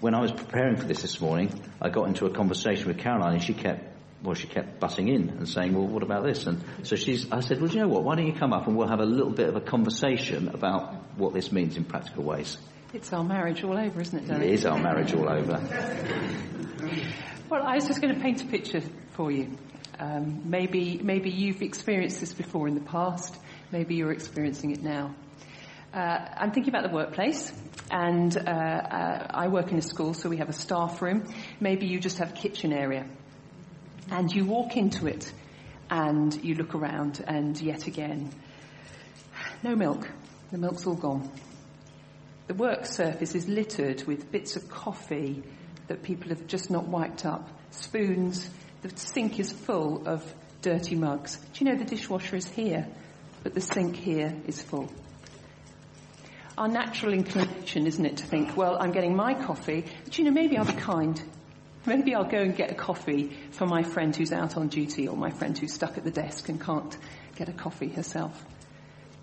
when 0.00 0.14
I 0.14 0.20
was 0.20 0.30
preparing 0.30 0.76
for 0.76 0.84
this 0.84 1.02
this 1.02 1.20
morning, 1.20 1.52
I 1.80 1.88
got 1.88 2.06
into 2.08 2.26
a 2.26 2.30
conversation 2.30 2.86
with 2.88 2.98
Caroline 2.98 3.34
and 3.34 3.42
she 3.42 3.54
kept 3.54 3.93
well, 4.24 4.34
she 4.34 4.46
kept 4.46 4.80
butting 4.80 5.08
in 5.08 5.28
and 5.28 5.48
saying, 5.48 5.74
well, 5.74 5.86
what 5.86 6.02
about 6.02 6.24
this? 6.24 6.46
And 6.46 6.64
so 6.82 6.96
she's, 6.96 7.30
I 7.30 7.40
said, 7.40 7.60
well, 7.60 7.68
do 7.68 7.76
you 7.76 7.82
know 7.82 7.88
what? 7.88 8.04
Why 8.04 8.16
don't 8.16 8.26
you 8.26 8.32
come 8.32 8.52
up 8.52 8.66
and 8.66 8.76
we'll 8.76 8.88
have 8.88 9.00
a 9.00 9.06
little 9.06 9.32
bit 9.32 9.48
of 9.48 9.56
a 9.56 9.60
conversation 9.60 10.48
about 10.48 10.94
what 11.16 11.34
this 11.34 11.52
means 11.52 11.76
in 11.76 11.84
practical 11.84 12.24
ways. 12.24 12.56
It's 12.94 13.12
our 13.12 13.24
marriage 13.24 13.62
all 13.62 13.76
over, 13.76 14.00
isn't 14.00 14.18
it, 14.18 14.28
Danny? 14.28 14.46
It 14.46 14.54
is 14.54 14.66
our 14.66 14.78
marriage 14.78 15.12
all 15.14 15.28
over. 15.28 15.60
Well, 17.50 17.62
I 17.62 17.74
was 17.74 17.86
just 17.86 18.00
going 18.00 18.14
to 18.14 18.20
paint 18.20 18.42
a 18.42 18.46
picture 18.46 18.80
for 19.12 19.30
you. 19.30 19.58
Um, 19.98 20.42
maybe, 20.48 20.98
maybe 21.02 21.30
you've 21.30 21.62
experienced 21.62 22.20
this 22.20 22.32
before 22.32 22.66
in 22.66 22.74
the 22.74 22.80
past. 22.80 23.36
Maybe 23.70 23.96
you're 23.96 24.12
experiencing 24.12 24.70
it 24.70 24.82
now. 24.82 25.14
Uh, 25.92 26.18
I'm 26.36 26.50
thinking 26.50 26.74
about 26.74 26.88
the 26.88 26.94
workplace, 26.94 27.52
and 27.90 28.36
uh, 28.36 28.40
uh, 28.40 29.26
I 29.30 29.46
work 29.48 29.70
in 29.70 29.78
a 29.78 29.82
school, 29.82 30.14
so 30.14 30.28
we 30.28 30.38
have 30.38 30.48
a 30.48 30.52
staff 30.52 31.00
room. 31.00 31.24
Maybe 31.60 31.86
you 31.86 32.00
just 32.00 32.18
have 32.18 32.30
a 32.30 32.34
kitchen 32.34 32.72
area, 32.72 33.06
and 34.10 34.32
you 34.32 34.44
walk 34.44 34.76
into 34.76 35.06
it, 35.06 35.32
and 35.90 36.34
you 36.44 36.54
look 36.54 36.74
around, 36.74 37.22
and 37.26 37.60
yet 37.60 37.86
again, 37.86 38.30
no 39.62 39.74
milk. 39.74 40.10
The 40.50 40.58
milk's 40.58 40.86
all 40.86 40.94
gone. 40.94 41.30
The 42.46 42.54
work 42.54 42.86
surface 42.86 43.34
is 43.34 43.48
littered 43.48 44.04
with 44.04 44.30
bits 44.30 44.56
of 44.56 44.68
coffee 44.68 45.42
that 45.88 46.02
people 46.02 46.28
have 46.28 46.46
just 46.46 46.70
not 46.70 46.86
wiped 46.86 47.24
up, 47.24 47.48
spoons. 47.70 48.48
The 48.82 48.92
sink 48.96 49.40
is 49.40 49.52
full 49.52 50.06
of 50.06 50.22
dirty 50.62 50.94
mugs. 50.94 51.36
Do 51.36 51.64
you 51.64 51.70
know 51.70 51.78
the 51.78 51.84
dishwasher 51.84 52.36
is 52.36 52.46
here, 52.46 52.86
but 53.42 53.54
the 53.54 53.60
sink 53.60 53.96
here 53.96 54.34
is 54.46 54.62
full? 54.62 54.90
Our 56.56 56.68
natural 56.68 57.12
inclination, 57.14 57.86
isn't 57.86 58.04
it, 58.04 58.18
to 58.18 58.26
think, 58.26 58.56
well, 58.56 58.76
I'm 58.78 58.92
getting 58.92 59.16
my 59.16 59.34
coffee, 59.34 59.84
but 60.04 60.16
you 60.18 60.24
know, 60.24 60.30
maybe 60.30 60.56
I'll 60.56 60.64
be 60.64 60.72
kind. 60.72 61.20
Maybe 61.86 62.14
I'll 62.14 62.24
go 62.24 62.38
and 62.38 62.56
get 62.56 62.70
a 62.70 62.74
coffee 62.74 63.36
for 63.50 63.66
my 63.66 63.82
friend 63.82 64.14
who's 64.16 64.32
out 64.32 64.56
on 64.56 64.68
duty 64.68 65.06
or 65.06 65.16
my 65.16 65.30
friend 65.30 65.56
who's 65.56 65.72
stuck 65.72 65.98
at 65.98 66.04
the 66.04 66.10
desk 66.10 66.48
and 66.48 66.60
can't 66.60 66.96
get 67.36 67.48
a 67.48 67.52
coffee 67.52 67.88
herself. 67.88 68.42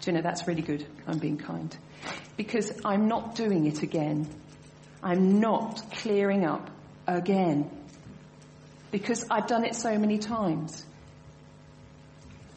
Do 0.02 0.12
you 0.12 0.17
know, 0.17 0.21
that's 0.21 0.47
really 0.47 0.62
good. 0.62 0.86
I'm 1.08 1.19
being 1.19 1.38
kind. 1.38 1.76
Because 2.38 2.71
I'm 2.86 3.08
not 3.08 3.36
doing 3.36 3.65
it 3.65 3.84
again. 3.84 4.28
I'm 5.04 5.39
not 5.39 5.91
clearing 5.91 6.45
up 6.45 6.69
again. 7.08 7.69
Because 8.91 9.26
I've 9.30 9.47
done 9.47 9.65
it 9.65 9.76
so 9.76 9.97
many 9.97 10.17
times. 10.17 10.86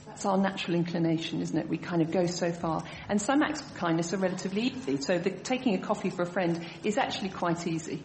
That's 0.06 0.26
our 0.26 0.38
natural 0.38 0.76
inclination, 0.76 1.40
isn't 1.40 1.56
it? 1.56 1.68
We 1.68 1.76
kind 1.76 2.02
of 2.02 2.10
go 2.10 2.26
so 2.26 2.52
far. 2.52 2.84
And 3.08 3.20
some 3.20 3.42
acts 3.42 3.60
of 3.60 3.74
kindness 3.74 4.12
are 4.12 4.18
relatively 4.18 4.62
easy. 4.62 4.98
So 4.98 5.18
the, 5.18 5.30
taking 5.30 5.74
a 5.74 5.78
coffee 5.78 6.10
for 6.10 6.22
a 6.22 6.26
friend 6.26 6.64
is 6.82 6.98
actually 6.98 7.30
quite 7.30 7.66
easy. 7.66 8.02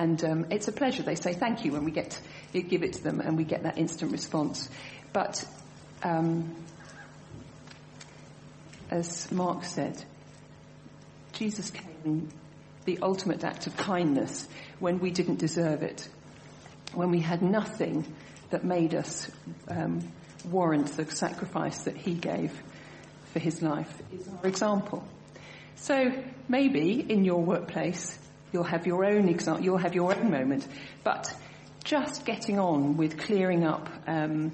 And 0.00 0.24
um, 0.24 0.46
it's 0.48 0.66
a 0.66 0.72
pleasure. 0.72 1.02
They 1.02 1.14
say 1.14 1.34
thank 1.34 1.66
you 1.66 1.72
when 1.72 1.84
we 1.84 1.90
get 1.90 2.18
to, 2.54 2.62
give 2.62 2.82
it 2.82 2.94
to 2.94 3.02
them 3.02 3.20
and 3.20 3.36
we 3.36 3.44
get 3.44 3.64
that 3.64 3.76
instant 3.76 4.12
response. 4.12 4.70
But 5.12 5.44
um, 6.02 6.56
as 8.90 9.30
Mark 9.30 9.64
said, 9.64 10.02
Jesus 11.34 11.70
came 11.70 12.30
the 12.86 12.98
ultimate 13.02 13.44
act 13.44 13.66
of 13.66 13.76
kindness 13.76 14.48
when 14.78 15.00
we 15.00 15.10
didn't 15.10 15.38
deserve 15.38 15.82
it, 15.82 16.08
when 16.94 17.10
we 17.10 17.20
had 17.20 17.42
nothing 17.42 18.06
that 18.48 18.64
made 18.64 18.94
us 18.94 19.30
um, 19.68 20.00
warrant 20.46 20.96
the 20.96 21.04
sacrifice 21.10 21.82
that 21.82 21.96
he 21.98 22.14
gave 22.14 22.50
for 23.34 23.38
his 23.38 23.60
life 23.60 23.92
is 24.14 24.26
our 24.28 24.46
example. 24.46 25.06
So 25.74 26.10
maybe 26.48 27.04
in 27.06 27.26
your 27.26 27.42
workplace 27.42 28.18
you'll 28.52 28.64
have 28.64 28.86
your 28.86 29.04
own 29.04 29.28
example, 29.28 29.64
you'll 29.64 29.78
have 29.78 29.94
your 29.94 30.14
own 30.14 30.30
moment, 30.30 30.66
but 31.04 31.32
just 31.84 32.24
getting 32.24 32.58
on 32.58 32.96
with 32.96 33.18
clearing 33.18 33.64
up 33.64 33.88
um, 34.06 34.52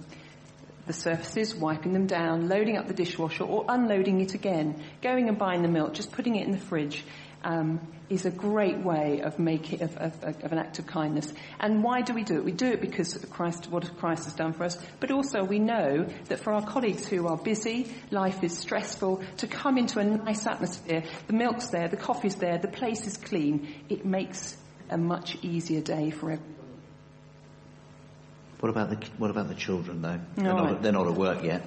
the 0.86 0.92
surfaces, 0.92 1.54
wiping 1.54 1.92
them 1.92 2.06
down, 2.06 2.48
loading 2.48 2.76
up 2.76 2.86
the 2.86 2.94
dishwasher 2.94 3.44
or 3.44 3.64
unloading 3.68 4.20
it 4.20 4.34
again, 4.34 4.82
going 5.02 5.28
and 5.28 5.38
buying 5.38 5.62
the 5.62 5.68
milk, 5.68 5.94
just 5.94 6.12
putting 6.12 6.36
it 6.36 6.46
in 6.46 6.52
the 6.52 6.58
fridge, 6.58 7.04
um, 7.42 7.80
is 8.08 8.24
a 8.24 8.30
great 8.30 8.78
way 8.78 9.20
of 9.20 9.38
making 9.38 9.82
of, 9.82 9.96
of, 9.96 10.24
of, 10.24 10.52
an 10.52 10.58
act 10.58 10.78
of 10.78 10.86
kindness. 10.86 11.32
And 11.58 11.82
why 11.82 12.02
do 12.02 12.14
we 12.14 12.22
do 12.22 12.36
it? 12.36 12.44
We 12.44 12.52
do 12.52 12.66
it 12.66 12.80
because 12.80 13.16
of 13.16 13.28
Christ, 13.30 13.68
what 13.70 13.96
Christ 13.98 14.24
has 14.24 14.34
done 14.34 14.52
for 14.52 14.64
us, 14.64 14.78
but 15.00 15.10
also 15.10 15.42
we 15.44 15.58
know 15.58 16.06
that 16.28 16.40
for 16.40 16.52
our 16.52 16.64
colleagues 16.64 17.06
who 17.06 17.26
are 17.26 17.36
busy, 17.36 17.92
life 18.10 18.44
is 18.44 18.56
stressful, 18.56 19.22
to 19.38 19.46
come 19.46 19.78
into 19.78 19.98
a 19.98 20.04
nice 20.04 20.46
atmosphere, 20.46 21.02
the 21.26 21.32
milk's 21.32 21.68
there, 21.68 21.88
the 21.88 21.96
coffee's 21.96 22.36
there, 22.36 22.58
the 22.58 22.68
place 22.68 23.06
is 23.06 23.16
clean, 23.16 23.74
it 23.88 24.04
makes 24.04 24.56
a 24.88 24.96
much 24.96 25.36
easier 25.42 25.80
day 25.80 26.10
for 26.10 26.30
everyone. 26.30 26.54
What 28.60 28.70
about 28.70 28.88
the 28.88 29.06
what 29.18 29.30
about 29.30 29.48
the 29.48 29.54
children 29.54 30.00
though? 30.00 30.20
They're, 30.36 30.52
All 30.52 30.64
not, 30.64 30.82
they're 30.82 30.92
not 30.92 31.06
at 31.06 31.14
work 31.14 31.44
yet. 31.44 31.66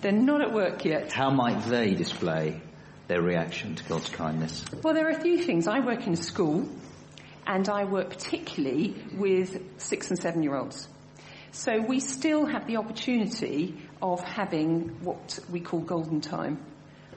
They're 0.00 0.12
not 0.12 0.40
at 0.40 0.52
work 0.52 0.84
yet. 0.84 1.12
How 1.12 1.30
might 1.30 1.62
they 1.66 1.94
display 1.94 2.60
their 3.08 3.22
reaction 3.22 3.74
to 3.74 3.84
God's 3.84 4.08
kindness? 4.08 4.64
Well, 4.82 4.94
there 4.94 5.06
are 5.08 5.16
a 5.16 5.20
few 5.20 5.42
things. 5.42 5.66
I 5.66 5.80
work 5.80 6.06
in 6.06 6.12
a 6.12 6.16
school, 6.16 6.68
and 7.46 7.68
I 7.68 7.84
work 7.84 8.10
particularly 8.10 8.94
with 9.14 9.80
six 9.80 10.10
and 10.10 10.18
seven 10.18 10.42
year 10.42 10.56
olds. 10.56 10.88
So 11.50 11.80
we 11.80 12.00
still 12.00 12.46
have 12.46 12.66
the 12.66 12.78
opportunity 12.78 13.76
of 14.00 14.22
having 14.22 15.04
what 15.04 15.38
we 15.50 15.60
call 15.60 15.80
golden 15.80 16.20
time. 16.20 16.58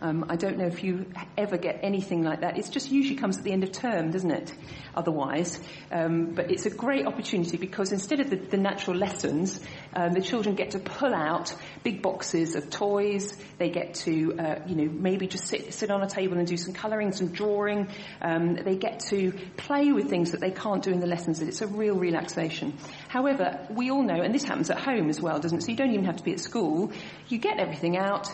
Um, 0.05 0.25
I 0.29 0.35
don't 0.35 0.59
know 0.59 0.67
if 0.67 0.83
you 0.83 1.07
ever 1.35 1.57
get 1.57 1.79
anything 1.81 2.21
like 2.21 2.41
that. 2.41 2.59
It 2.59 2.69
just 2.69 2.91
usually 2.91 3.15
comes 3.15 3.39
at 3.39 3.43
the 3.43 3.51
end 3.51 3.63
of 3.63 3.71
term, 3.71 4.11
doesn't 4.11 4.29
it? 4.29 4.53
Otherwise, 4.93 5.59
um, 5.91 6.35
but 6.35 6.51
it's 6.51 6.67
a 6.67 6.69
great 6.69 7.07
opportunity 7.07 7.57
because 7.57 7.91
instead 7.91 8.19
of 8.19 8.29
the, 8.29 8.35
the 8.35 8.57
natural 8.57 8.95
lessons, 8.95 9.59
um, 9.95 10.13
the 10.13 10.21
children 10.21 10.53
get 10.53 10.71
to 10.71 10.79
pull 10.79 11.11
out 11.11 11.55
big 11.83 12.03
boxes 12.03 12.55
of 12.55 12.69
toys. 12.69 13.35
They 13.57 13.71
get 13.71 13.95
to, 14.05 14.37
uh, 14.37 14.59
you 14.67 14.75
know, 14.75 14.91
maybe 14.93 15.25
just 15.25 15.47
sit 15.47 15.73
sit 15.73 15.89
on 15.89 16.03
a 16.03 16.07
table 16.07 16.37
and 16.37 16.45
do 16.45 16.55
some 16.55 16.75
colouring, 16.75 17.11
some 17.11 17.29
drawing. 17.29 17.87
Um, 18.21 18.53
they 18.63 18.75
get 18.75 18.99
to 19.09 19.31
play 19.57 19.91
with 19.91 20.07
things 20.07 20.31
that 20.31 20.39
they 20.39 20.51
can't 20.51 20.83
do 20.83 20.91
in 20.91 20.99
the 20.99 21.07
lessons. 21.07 21.41
It's 21.41 21.63
a 21.63 21.67
real 21.67 21.95
relaxation. 21.95 22.77
However, 23.07 23.65
we 23.71 23.89
all 23.89 24.03
know, 24.03 24.21
and 24.21 24.35
this 24.35 24.43
happens 24.43 24.69
at 24.69 24.79
home 24.79 25.09
as 25.09 25.19
well, 25.19 25.39
doesn't 25.39 25.57
it? 25.57 25.61
So 25.63 25.71
you 25.71 25.77
don't 25.77 25.93
even 25.93 26.05
have 26.05 26.17
to 26.17 26.23
be 26.23 26.33
at 26.33 26.39
school. 26.39 26.91
You 27.27 27.39
get 27.39 27.57
everything 27.59 27.97
out. 27.97 28.29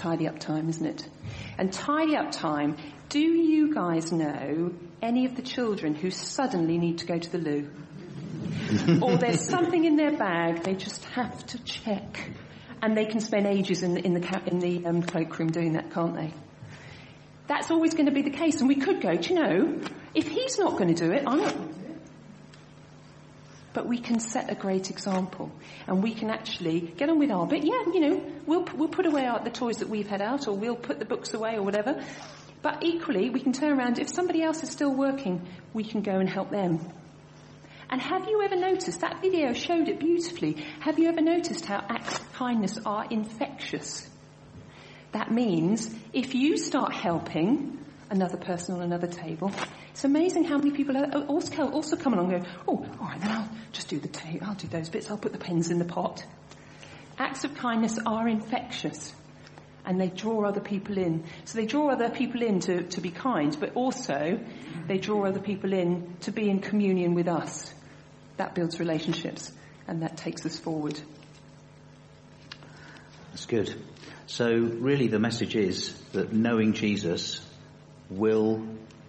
Tidy 0.00 0.26
up 0.26 0.38
time, 0.38 0.70
isn't 0.70 0.86
it? 0.86 1.06
And 1.58 1.70
tidy 1.70 2.16
up 2.16 2.32
time. 2.32 2.78
Do 3.10 3.20
you 3.20 3.74
guys 3.74 4.10
know 4.10 4.72
any 5.02 5.26
of 5.26 5.36
the 5.36 5.42
children 5.42 5.94
who 5.94 6.10
suddenly 6.10 6.78
need 6.78 7.00
to 7.00 7.06
go 7.06 7.18
to 7.18 7.30
the 7.30 7.36
loo? 7.36 7.70
or 9.02 9.18
there's 9.18 9.46
something 9.46 9.84
in 9.84 9.96
their 9.96 10.16
bag 10.16 10.62
they 10.62 10.72
just 10.72 11.04
have 11.10 11.44
to 11.48 11.62
check, 11.64 12.30
and 12.80 12.96
they 12.96 13.04
can 13.04 13.20
spend 13.20 13.46
ages 13.46 13.82
in, 13.82 13.98
in 13.98 14.14
the 14.14 14.20
ca- 14.20 14.40
in 14.46 14.58
the 14.58 14.86
um, 14.86 15.02
cloakroom 15.02 15.52
doing 15.52 15.74
that, 15.74 15.90
can't 15.92 16.14
they? 16.16 16.32
That's 17.46 17.70
always 17.70 17.92
going 17.92 18.06
to 18.06 18.12
be 18.12 18.22
the 18.22 18.30
case, 18.30 18.60
and 18.60 18.68
we 18.68 18.76
could 18.76 19.02
go. 19.02 19.14
Do 19.14 19.28
you 19.28 19.34
know? 19.34 19.80
If 20.14 20.28
he's 20.28 20.58
not 20.58 20.78
going 20.78 20.94
to 20.94 21.06
do 21.06 21.12
it, 21.12 21.24
I'm 21.26 21.42
not 21.42 21.54
going 21.54 21.68
to 21.68 21.74
do 21.74 21.84
it. 21.84 22.00
But 23.72 23.86
we 23.86 23.98
can 23.98 24.18
set 24.18 24.50
a 24.50 24.54
great 24.54 24.90
example, 24.90 25.52
and 25.86 26.02
we 26.02 26.12
can 26.12 26.30
actually 26.30 26.80
get 26.80 27.08
on 27.08 27.18
with 27.18 27.30
our 27.30 27.46
bit. 27.46 27.64
Yeah, 27.64 27.84
you 27.92 28.00
know, 28.00 28.32
we'll 28.46 28.64
we'll 28.74 28.88
put 28.88 29.06
away 29.06 29.26
our, 29.26 29.42
the 29.42 29.50
toys 29.50 29.78
that 29.78 29.88
we've 29.88 30.08
had 30.08 30.20
out, 30.20 30.48
or 30.48 30.56
we'll 30.56 30.74
put 30.76 30.98
the 30.98 31.04
books 31.04 31.34
away, 31.34 31.54
or 31.54 31.62
whatever. 31.62 32.04
But 32.62 32.82
equally, 32.82 33.30
we 33.30 33.40
can 33.40 33.52
turn 33.52 33.78
around. 33.78 33.98
If 33.98 34.08
somebody 34.08 34.42
else 34.42 34.62
is 34.62 34.70
still 34.70 34.94
working, 34.94 35.46
we 35.72 35.84
can 35.84 36.02
go 36.02 36.12
and 36.12 36.28
help 36.28 36.50
them. 36.50 36.80
And 37.88 38.00
have 38.00 38.28
you 38.28 38.42
ever 38.42 38.54
noticed, 38.54 39.00
that 39.00 39.20
video 39.20 39.52
showed 39.52 39.88
it 39.88 39.98
beautifully, 39.98 40.64
have 40.80 40.98
you 40.98 41.08
ever 41.08 41.20
noticed 41.20 41.64
how 41.64 41.84
acts 41.88 42.20
of 42.20 42.32
kindness 42.34 42.78
are 42.86 43.04
infectious? 43.10 44.08
That 45.10 45.32
means 45.32 45.92
if 46.12 46.34
you 46.34 46.56
start 46.56 46.92
helping 46.92 47.79
another 48.10 48.36
person 48.36 48.74
on 48.74 48.82
another 48.82 49.06
table, 49.06 49.52
it's 49.90 50.04
amazing 50.04 50.44
how 50.44 50.58
many 50.58 50.72
people 50.72 50.96
also, 51.28 51.70
also 51.70 51.96
come 51.96 52.12
along 52.12 52.32
and 52.32 52.44
go, 52.44 52.50
oh, 52.68 52.86
all 53.00 53.06
right, 53.06 53.20
then 53.20 53.30
I'll 53.30 53.48
just 53.72 53.88
do 53.88 53.98
the 53.98 54.08
tea, 54.08 54.40
I'll 54.42 54.54
do 54.54 54.68
those 54.68 54.88
bits, 54.88 55.10
I'll 55.10 55.18
put 55.18 55.32
the 55.32 55.38
pens 55.38 55.70
in 55.70 55.78
the 55.78 55.84
pot. 55.84 56.24
Acts 57.18 57.44
of 57.44 57.54
kindness 57.54 57.98
are 58.04 58.28
infectious 58.28 59.14
and 59.84 60.00
they 60.00 60.08
draw 60.08 60.44
other 60.44 60.60
people 60.60 60.98
in. 60.98 61.24
So 61.44 61.58
they 61.58 61.66
draw 61.66 61.90
other 61.90 62.10
people 62.10 62.42
in 62.42 62.60
to, 62.60 62.82
to 62.82 63.00
be 63.00 63.10
kind, 63.10 63.56
but 63.58 63.74
also 63.74 64.38
they 64.86 64.98
draw 64.98 65.26
other 65.26 65.40
people 65.40 65.72
in 65.72 66.16
to 66.20 66.32
be 66.32 66.48
in 66.48 66.60
communion 66.60 67.14
with 67.14 67.28
us. 67.28 67.72
That 68.36 68.54
builds 68.54 68.78
relationships 68.80 69.52
and 69.86 70.02
that 70.02 70.16
takes 70.16 70.44
us 70.46 70.58
forward. 70.58 71.00
That's 73.30 73.46
good. 73.46 73.74
So 74.26 74.50
really 74.50 75.08
the 75.08 75.18
message 75.18 75.56
is 75.56 75.92
that 76.12 76.32
knowing 76.32 76.72
Jesus 76.72 77.44
will 78.10 78.66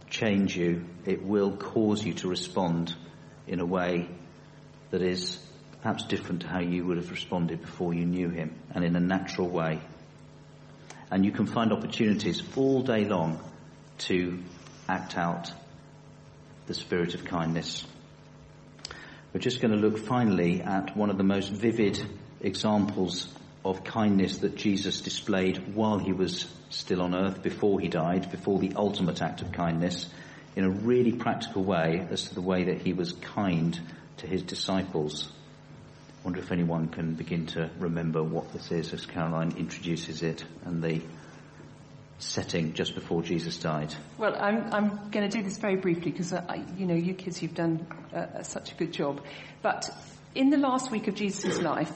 change 0.09 0.55
you. 0.55 0.85
It 1.05 1.23
will 1.23 1.57
cause 1.57 2.05
you 2.05 2.13
to 2.15 2.29
respond 2.29 2.95
in 3.47 3.59
a 3.59 3.65
way 3.65 4.07
that 4.91 5.01
is 5.01 5.39
perhaps 5.81 6.03
different 6.03 6.41
to 6.41 6.47
how 6.47 6.59
you 6.59 6.85
would 6.85 6.97
have 6.97 7.09
responded 7.09 7.61
before 7.61 7.93
you 7.93 8.05
knew 8.05 8.29
him 8.29 8.53
and 8.73 8.85
in 8.85 8.95
a 8.95 8.99
natural 8.99 9.49
way. 9.49 9.81
And 11.09 11.25
you 11.25 11.31
can 11.31 11.47
find 11.47 11.73
opportunities 11.73 12.41
all 12.55 12.83
day 12.83 13.05
long 13.05 13.41
to 13.99 14.39
act 14.87 15.17
out 15.17 15.51
the 16.67 16.73
spirit 16.73 17.15
of 17.15 17.25
kindness. 17.25 17.85
We're 19.33 19.39
just 19.41 19.61
going 19.61 19.73
to 19.73 19.79
look 19.79 19.97
finally 19.97 20.61
at 20.61 20.95
one 20.95 21.09
of 21.09 21.17
the 21.17 21.23
most 21.23 21.51
vivid 21.51 22.01
examples 22.41 23.27
of 23.63 23.83
kindness 23.83 24.39
that 24.39 24.55
Jesus 24.55 25.01
displayed 25.01 25.75
while 25.75 25.99
he 25.99 26.13
was 26.13 26.47
still 26.69 27.01
on 27.01 27.13
earth, 27.13 27.43
before 27.43 27.79
he 27.79 27.87
died, 27.87 28.31
before 28.31 28.59
the 28.59 28.73
ultimate 28.75 29.21
act 29.21 29.41
of 29.41 29.51
kindness, 29.51 30.09
in 30.55 30.63
a 30.63 30.69
really 30.69 31.11
practical 31.11 31.63
way 31.63 32.05
as 32.09 32.23
to 32.23 32.35
the 32.35 32.41
way 32.41 32.65
that 32.65 32.81
he 32.81 32.93
was 32.93 33.13
kind 33.13 33.79
to 34.17 34.27
his 34.27 34.43
disciples. 34.43 35.31
I 36.21 36.25
wonder 36.25 36.39
if 36.39 36.51
anyone 36.51 36.87
can 36.87 37.15
begin 37.15 37.47
to 37.47 37.69
remember 37.79 38.21
what 38.23 38.51
this 38.53 38.71
is 38.71 38.93
as 38.93 39.05
Caroline 39.05 39.55
introduces 39.57 40.21
it 40.21 40.43
and 40.65 40.83
the 40.83 41.01
setting 42.19 42.73
just 42.73 42.93
before 42.93 43.23
Jesus 43.23 43.57
died. 43.57 43.93
Well, 44.17 44.35
I'm, 44.39 44.71
I'm 44.71 45.09
going 45.09 45.27
to 45.27 45.37
do 45.37 45.43
this 45.43 45.57
very 45.57 45.77
briefly 45.77 46.11
because, 46.11 46.33
you 46.77 46.85
know, 46.85 46.93
you 46.93 47.15
kids, 47.15 47.41
you've 47.41 47.55
done 47.55 47.87
uh, 48.13 48.43
such 48.43 48.71
a 48.71 48.75
good 48.75 48.93
job. 48.93 49.21
But 49.61 49.89
in 50.35 50.51
the 50.51 50.57
last 50.57 50.91
week 50.91 51.07
of 51.07 51.15
Jesus' 51.15 51.59
life, 51.59 51.91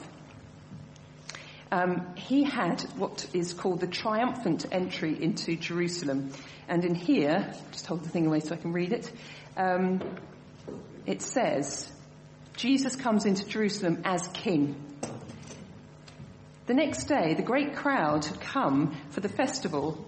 um, 1.72 2.14
he 2.16 2.44
had 2.44 2.82
what 2.96 3.26
is 3.32 3.52
called 3.52 3.80
the 3.80 3.86
triumphant 3.86 4.66
entry 4.70 5.20
into 5.20 5.56
Jerusalem. 5.56 6.30
And 6.68 6.84
in 6.84 6.94
here, 6.94 7.52
just 7.72 7.86
hold 7.86 8.04
the 8.04 8.08
thing 8.08 8.26
away 8.26 8.40
so 8.40 8.54
I 8.54 8.58
can 8.58 8.72
read 8.72 8.92
it, 8.92 9.10
um, 9.56 10.00
it 11.06 11.22
says, 11.22 11.90
Jesus 12.56 12.96
comes 12.96 13.24
into 13.24 13.46
Jerusalem 13.46 14.02
as 14.04 14.26
king. 14.28 14.76
The 16.66 16.74
next 16.74 17.04
day, 17.04 17.34
the 17.34 17.42
great 17.42 17.76
crowd 17.76 18.24
had 18.24 18.40
come 18.40 18.96
for 19.10 19.20
the 19.20 19.28
festival. 19.28 20.04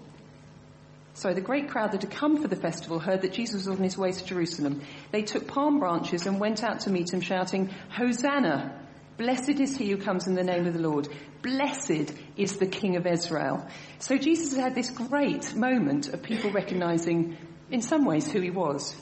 Sorry, 1.13 1.33
the 1.33 1.41
great 1.41 1.69
crowd 1.69 1.93
that 1.93 2.01
had 2.01 2.11
come 2.11 2.41
for 2.41 2.47
the 2.47 2.55
festival 2.55 2.99
heard 2.99 3.21
that 3.21 3.33
Jesus 3.33 3.67
was 3.67 3.77
on 3.77 3.83
his 3.83 3.97
way 3.97 4.11
to 4.11 4.25
Jerusalem. 4.25 4.81
They 5.11 5.21
took 5.21 5.47
palm 5.47 5.79
branches 5.79 6.25
and 6.25 6.39
went 6.39 6.63
out 6.63 6.81
to 6.81 6.89
meet 6.89 7.13
him 7.13 7.21
shouting, 7.21 7.69
Hosanna! 7.89 8.78
Blessed 9.19 9.59
is 9.59 9.75
he 9.75 9.91
who 9.91 9.97
comes 9.97 10.27
in 10.27 10.35
the 10.35 10.45
name 10.45 10.65
of 10.65 10.73
the 10.73 10.79
Lord. 10.79 11.09
Blessed 11.41 12.13
is 12.37 12.55
the 12.55 12.65
King 12.65 12.95
of 12.95 13.05
Israel. 13.05 13.67
So 13.99 14.17
Jesus 14.17 14.55
had 14.55 14.75
this 14.75 14.89
great 14.89 15.53
moment 15.53 16.07
of 16.07 16.23
people 16.23 16.51
recognizing, 16.51 17.37
in 17.69 17.81
some 17.81 18.05
ways, 18.05 18.31
who 18.31 18.39
he 18.39 18.49
was. 18.49 18.95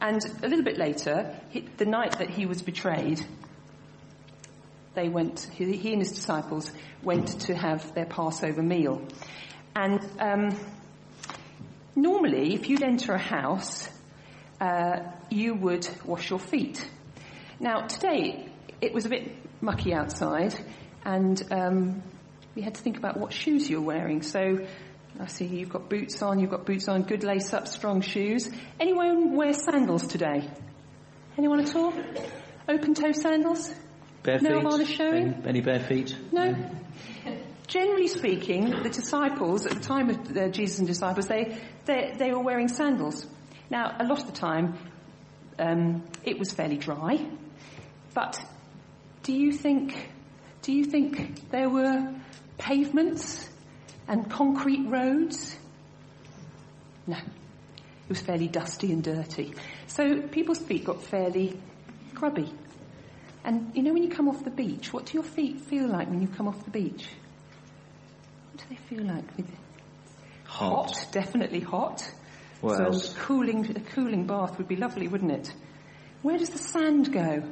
And 0.00 0.22
a 0.42 0.48
little 0.48 0.64
bit 0.64 0.78
later, 0.78 1.38
the 1.76 1.84
night 1.84 2.18
that 2.18 2.30
he 2.30 2.46
was 2.46 2.62
betrayed, 2.62 3.26
they 4.94 5.10
went, 5.10 5.40
he 5.52 5.92
and 5.92 6.00
his 6.00 6.12
disciples 6.12 6.72
went 7.02 7.42
to 7.42 7.54
have 7.54 7.92
their 7.94 8.06
Passover 8.06 8.62
meal. 8.62 9.06
And 9.74 10.00
um, 10.18 10.58
normally, 11.94 12.54
if 12.54 12.70
you'd 12.70 12.82
enter 12.82 13.12
a 13.12 13.18
house, 13.18 13.86
uh, 14.62 15.00
you 15.28 15.54
would 15.56 15.86
wash 16.06 16.30
your 16.30 16.38
feet. 16.38 16.88
Now, 17.60 17.82
today, 17.82 18.48
it 18.80 18.92
was 18.92 19.06
a 19.06 19.08
bit 19.08 19.36
mucky 19.60 19.94
outside, 19.94 20.54
and 21.04 21.42
um, 21.50 22.02
we 22.54 22.62
had 22.62 22.74
to 22.74 22.82
think 22.82 22.96
about 22.98 23.16
what 23.16 23.32
shoes 23.32 23.68
you're 23.68 23.80
wearing. 23.80 24.22
So 24.22 24.66
I 25.18 25.26
see 25.26 25.46
you've 25.46 25.70
got 25.70 25.88
boots 25.88 26.22
on, 26.22 26.38
you've 26.40 26.50
got 26.50 26.66
boots 26.66 26.88
on, 26.88 27.02
good 27.02 27.24
lace 27.24 27.52
up, 27.54 27.68
strong 27.68 28.00
shoes. 28.00 28.50
Anyone 28.78 29.36
wear 29.36 29.52
sandals 29.52 30.06
today? 30.06 30.48
Anyone 31.38 31.60
at 31.60 31.74
all? 31.74 31.92
Open 32.68 32.94
toe 32.94 33.12
sandals? 33.12 33.72
Bare 34.22 34.40
no 34.40 34.48
feet? 34.48 34.62
Nirvana 34.62 34.86
showing? 34.86 35.34
Any, 35.34 35.48
any 35.48 35.60
bare 35.60 35.80
feet? 35.80 36.16
No. 36.32 36.54
Generally 37.66 38.08
speaking, 38.08 38.70
the 38.82 38.90
disciples, 38.90 39.66
at 39.66 39.72
the 39.72 39.80
time 39.80 40.10
of 40.10 40.36
uh, 40.36 40.48
Jesus 40.48 40.78
and 40.78 40.86
disciples, 40.86 41.26
they, 41.26 41.58
they, 41.84 42.14
they 42.16 42.30
were 42.32 42.40
wearing 42.42 42.68
sandals. 42.68 43.26
Now, 43.70 43.96
a 43.98 44.04
lot 44.04 44.20
of 44.20 44.26
the 44.26 44.32
time, 44.32 44.78
um, 45.58 46.04
it 46.24 46.38
was 46.38 46.52
fairly 46.52 46.76
dry, 46.76 47.18
but 48.14 48.40
do 49.26 49.32
you 49.32 49.50
think, 49.50 50.08
do 50.62 50.72
you 50.72 50.84
think 50.84 51.50
there 51.50 51.68
were 51.68 52.14
pavements 52.58 53.48
and 54.06 54.30
concrete 54.30 54.86
roads? 54.86 55.56
No. 57.08 57.16
It 57.16 58.08
was 58.08 58.20
fairly 58.20 58.46
dusty 58.46 58.92
and 58.92 59.02
dirty. 59.02 59.52
So 59.88 60.22
people's 60.22 60.60
feet 60.60 60.84
got 60.84 61.02
fairly 61.02 61.58
grubby. 62.14 62.52
And 63.42 63.72
you 63.74 63.82
know 63.82 63.92
when 63.92 64.04
you 64.04 64.10
come 64.10 64.28
off 64.28 64.44
the 64.44 64.50
beach, 64.50 64.92
what 64.92 65.06
do 65.06 65.14
your 65.14 65.24
feet 65.24 65.58
feel 65.58 65.88
like 65.88 66.08
when 66.08 66.22
you 66.22 66.28
come 66.28 66.46
off 66.46 66.64
the 66.64 66.70
beach? 66.70 67.08
What 68.52 68.58
do 68.58 68.64
they 68.70 68.76
feel 68.76 69.04
like? 69.04 69.24
With 69.36 69.50
hot, 70.44 71.04
definitely 71.10 71.60
hot. 71.60 72.08
What 72.60 72.76
so 72.76 72.84
else? 72.84 73.12
A 73.12 73.18
cooling, 73.18 73.76
a 73.76 73.80
cooling 73.80 74.28
bath 74.28 74.56
would 74.58 74.68
be 74.68 74.76
lovely, 74.76 75.08
wouldn't 75.08 75.32
it? 75.32 75.52
Where 76.22 76.38
does 76.38 76.50
the 76.50 76.58
sand 76.58 77.12
go? 77.12 77.42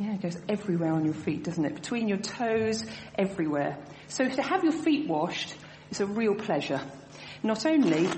Yeah, 0.00 0.14
it 0.14 0.22
goes 0.22 0.38
everywhere 0.48 0.94
on 0.94 1.04
your 1.04 1.12
feet, 1.12 1.44
doesn't 1.44 1.62
it? 1.62 1.74
Between 1.74 2.08
your 2.08 2.16
toes, 2.16 2.86
everywhere. 3.18 3.76
So 4.08 4.26
to 4.26 4.42
have 4.42 4.64
your 4.64 4.72
feet 4.72 5.06
washed 5.06 5.54
is 5.90 6.00
a 6.00 6.06
real 6.06 6.34
pleasure. 6.34 6.80
Not 7.42 7.66
only 7.66 8.06
uh, 8.06 8.12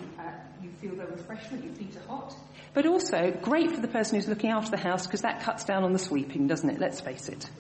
you 0.62 0.70
feel 0.80 0.94
the 0.94 1.06
refreshment, 1.06 1.64
your 1.64 1.74
feet 1.74 1.96
are 1.96 2.06
hot, 2.06 2.36
but 2.72 2.86
also 2.86 3.32
great 3.42 3.72
for 3.72 3.80
the 3.80 3.88
person 3.88 4.14
who's 4.14 4.28
looking 4.28 4.50
after 4.50 4.70
the 4.70 4.80
house 4.80 5.08
because 5.08 5.22
that 5.22 5.40
cuts 5.42 5.64
down 5.64 5.82
on 5.82 5.92
the 5.92 5.98
sweeping, 5.98 6.46
doesn't 6.46 6.70
it? 6.70 6.78
Let's 6.78 7.00
face 7.00 7.28
it. 7.28 7.50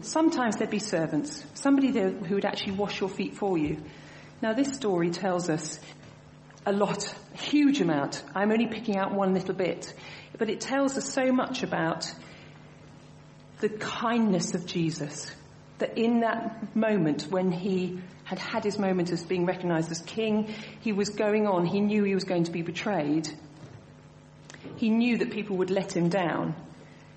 Sometimes 0.00 0.56
there'd 0.56 0.70
be 0.70 0.78
servants, 0.78 1.44
somebody 1.52 1.90
there 1.90 2.12
who 2.12 2.36
would 2.36 2.46
actually 2.46 2.72
wash 2.72 2.98
your 2.98 3.10
feet 3.10 3.36
for 3.36 3.58
you. 3.58 3.76
Now 4.40 4.54
this 4.54 4.72
story 4.72 5.10
tells 5.10 5.50
us 5.50 5.78
a 6.64 6.72
lot, 6.72 7.12
a 7.34 7.36
huge 7.36 7.80
amount. 7.80 8.22
I'm 8.34 8.52
only 8.52 8.66
picking 8.66 8.96
out 8.96 9.12
one 9.14 9.34
little 9.34 9.54
bit, 9.54 9.92
but 10.38 10.48
it 10.48 10.60
tells 10.60 10.96
us 10.96 11.12
so 11.12 11.32
much 11.32 11.62
about 11.62 12.12
the 13.60 13.68
kindness 13.68 14.54
of 14.54 14.66
Jesus. 14.66 15.30
That 15.78 15.98
in 15.98 16.20
that 16.20 16.76
moment 16.76 17.22
when 17.30 17.50
he 17.50 18.00
had 18.24 18.38
had 18.38 18.64
his 18.64 18.78
moment 18.78 19.10
as 19.10 19.22
being 19.22 19.46
recognized 19.46 19.90
as 19.90 20.00
king, 20.00 20.54
he 20.80 20.92
was 20.92 21.08
going 21.08 21.46
on, 21.46 21.66
he 21.66 21.80
knew 21.80 22.04
he 22.04 22.14
was 22.14 22.24
going 22.24 22.44
to 22.44 22.52
be 22.52 22.62
betrayed. 22.62 23.28
He 24.76 24.90
knew 24.90 25.18
that 25.18 25.32
people 25.32 25.56
would 25.56 25.70
let 25.70 25.96
him 25.96 26.08
down, 26.08 26.54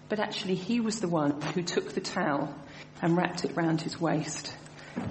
but 0.09 0.19
actually 0.19 0.55
he 0.55 0.79
was 0.79 0.99
the 0.99 1.07
one 1.07 1.39
who 1.41 1.61
took 1.61 1.93
the 1.93 2.01
towel 2.01 2.53
and 3.01 3.15
wrapped 3.15 3.45
it 3.45 3.55
round 3.55 3.81
his 3.81 3.99
waist, 3.99 4.55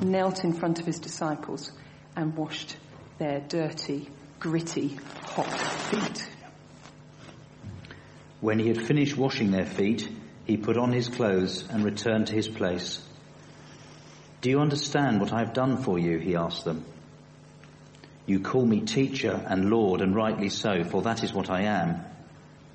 knelt 0.00 0.42
in 0.42 0.52
front 0.52 0.80
of 0.80 0.86
his 0.86 0.98
disciples 0.98 1.70
and 2.16 2.36
washed 2.36 2.76
their 3.18 3.40
dirty, 3.40 4.08
gritty, 4.44 4.98
hot 5.22 5.46
feet. 5.48 6.28
When 8.42 8.58
he 8.58 8.68
had 8.68 8.86
finished 8.86 9.16
washing 9.16 9.50
their 9.50 9.64
feet, 9.64 10.06
he 10.44 10.58
put 10.58 10.76
on 10.76 10.92
his 10.92 11.08
clothes 11.08 11.66
and 11.70 11.82
returned 11.82 12.26
to 12.26 12.34
his 12.34 12.46
place. 12.46 13.02
Do 14.42 14.50
you 14.50 14.60
understand 14.60 15.18
what 15.18 15.32
I 15.32 15.38
have 15.38 15.54
done 15.54 15.78
for 15.78 15.98
you? 15.98 16.18
He 16.18 16.36
asked 16.36 16.66
them. 16.66 16.84
You 18.26 18.40
call 18.40 18.66
me 18.66 18.82
teacher 18.82 19.32
and 19.48 19.70
Lord, 19.70 20.02
and 20.02 20.14
rightly 20.14 20.50
so, 20.50 20.84
for 20.84 21.00
that 21.04 21.24
is 21.24 21.32
what 21.32 21.48
I 21.48 21.62
am. 21.62 22.04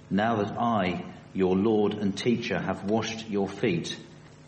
Now 0.10 0.38
that 0.38 0.60
I, 0.60 1.06
your 1.36 1.56
Lord 1.56 1.94
and 1.94 2.18
teacher, 2.18 2.58
have 2.58 2.86
washed 2.86 3.30
your 3.30 3.48
feet, 3.48 3.96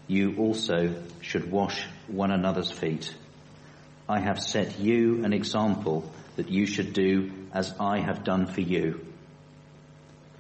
you 0.08 0.38
also 0.40 0.96
should 1.22 1.52
wash 1.52 1.86
one 2.08 2.32
another's 2.32 2.72
feet. 2.72 3.14
I 4.10 4.22
have 4.22 4.42
set 4.42 4.80
you 4.80 5.24
an 5.24 5.34
example 5.34 6.12
that 6.36 6.50
you 6.50 6.66
should 6.66 6.94
do 6.94 7.32
as 7.54 7.74
I 7.80 8.00
have 8.00 8.24
done 8.24 8.46
for 8.46 8.62
you. 8.62 9.06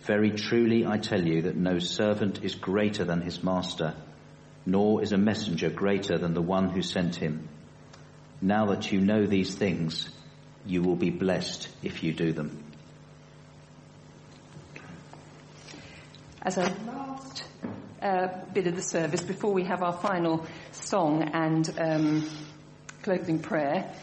Very 0.02 0.32
truly 0.32 0.86
I 0.86 0.98
tell 0.98 1.22
you 1.22 1.44
that 1.44 1.56
no 1.56 1.80
servant 1.80 2.44
is 2.44 2.56
greater 2.56 3.04
than 3.04 3.22
his 3.22 3.44
master, 3.44 3.94
nor 4.66 5.04
is 5.04 5.12
a 5.12 5.18
messenger 5.18 5.70
greater 5.70 6.18
than 6.18 6.34
the 6.34 6.42
one 6.42 6.70
who 6.70 6.82
sent 6.82 7.16
him. 7.16 7.48
Now 8.42 8.68
that 8.68 8.92
you 8.92 9.00
know 9.00 9.26
these 9.26 9.54
things, 9.54 10.10
you 10.66 10.82
will 10.82 10.96
be 10.96 11.12
blessed 11.12 11.68
if 11.84 12.04
you 12.04 12.14
do 12.14 12.32
them. 12.32 12.64
As 16.42 16.58
a 16.58 16.74
last 16.88 17.44
uh, 18.02 18.28
bit 18.52 18.66
of 18.66 18.76
the 18.76 18.82
service, 18.82 19.22
before 19.22 19.54
we 19.54 19.66
have 19.66 19.84
our 19.84 19.94
final 19.94 20.48
song 20.72 21.22
and 21.22 21.72
um, 21.78 22.30
closing 23.04 23.38
prayer, 23.38 23.94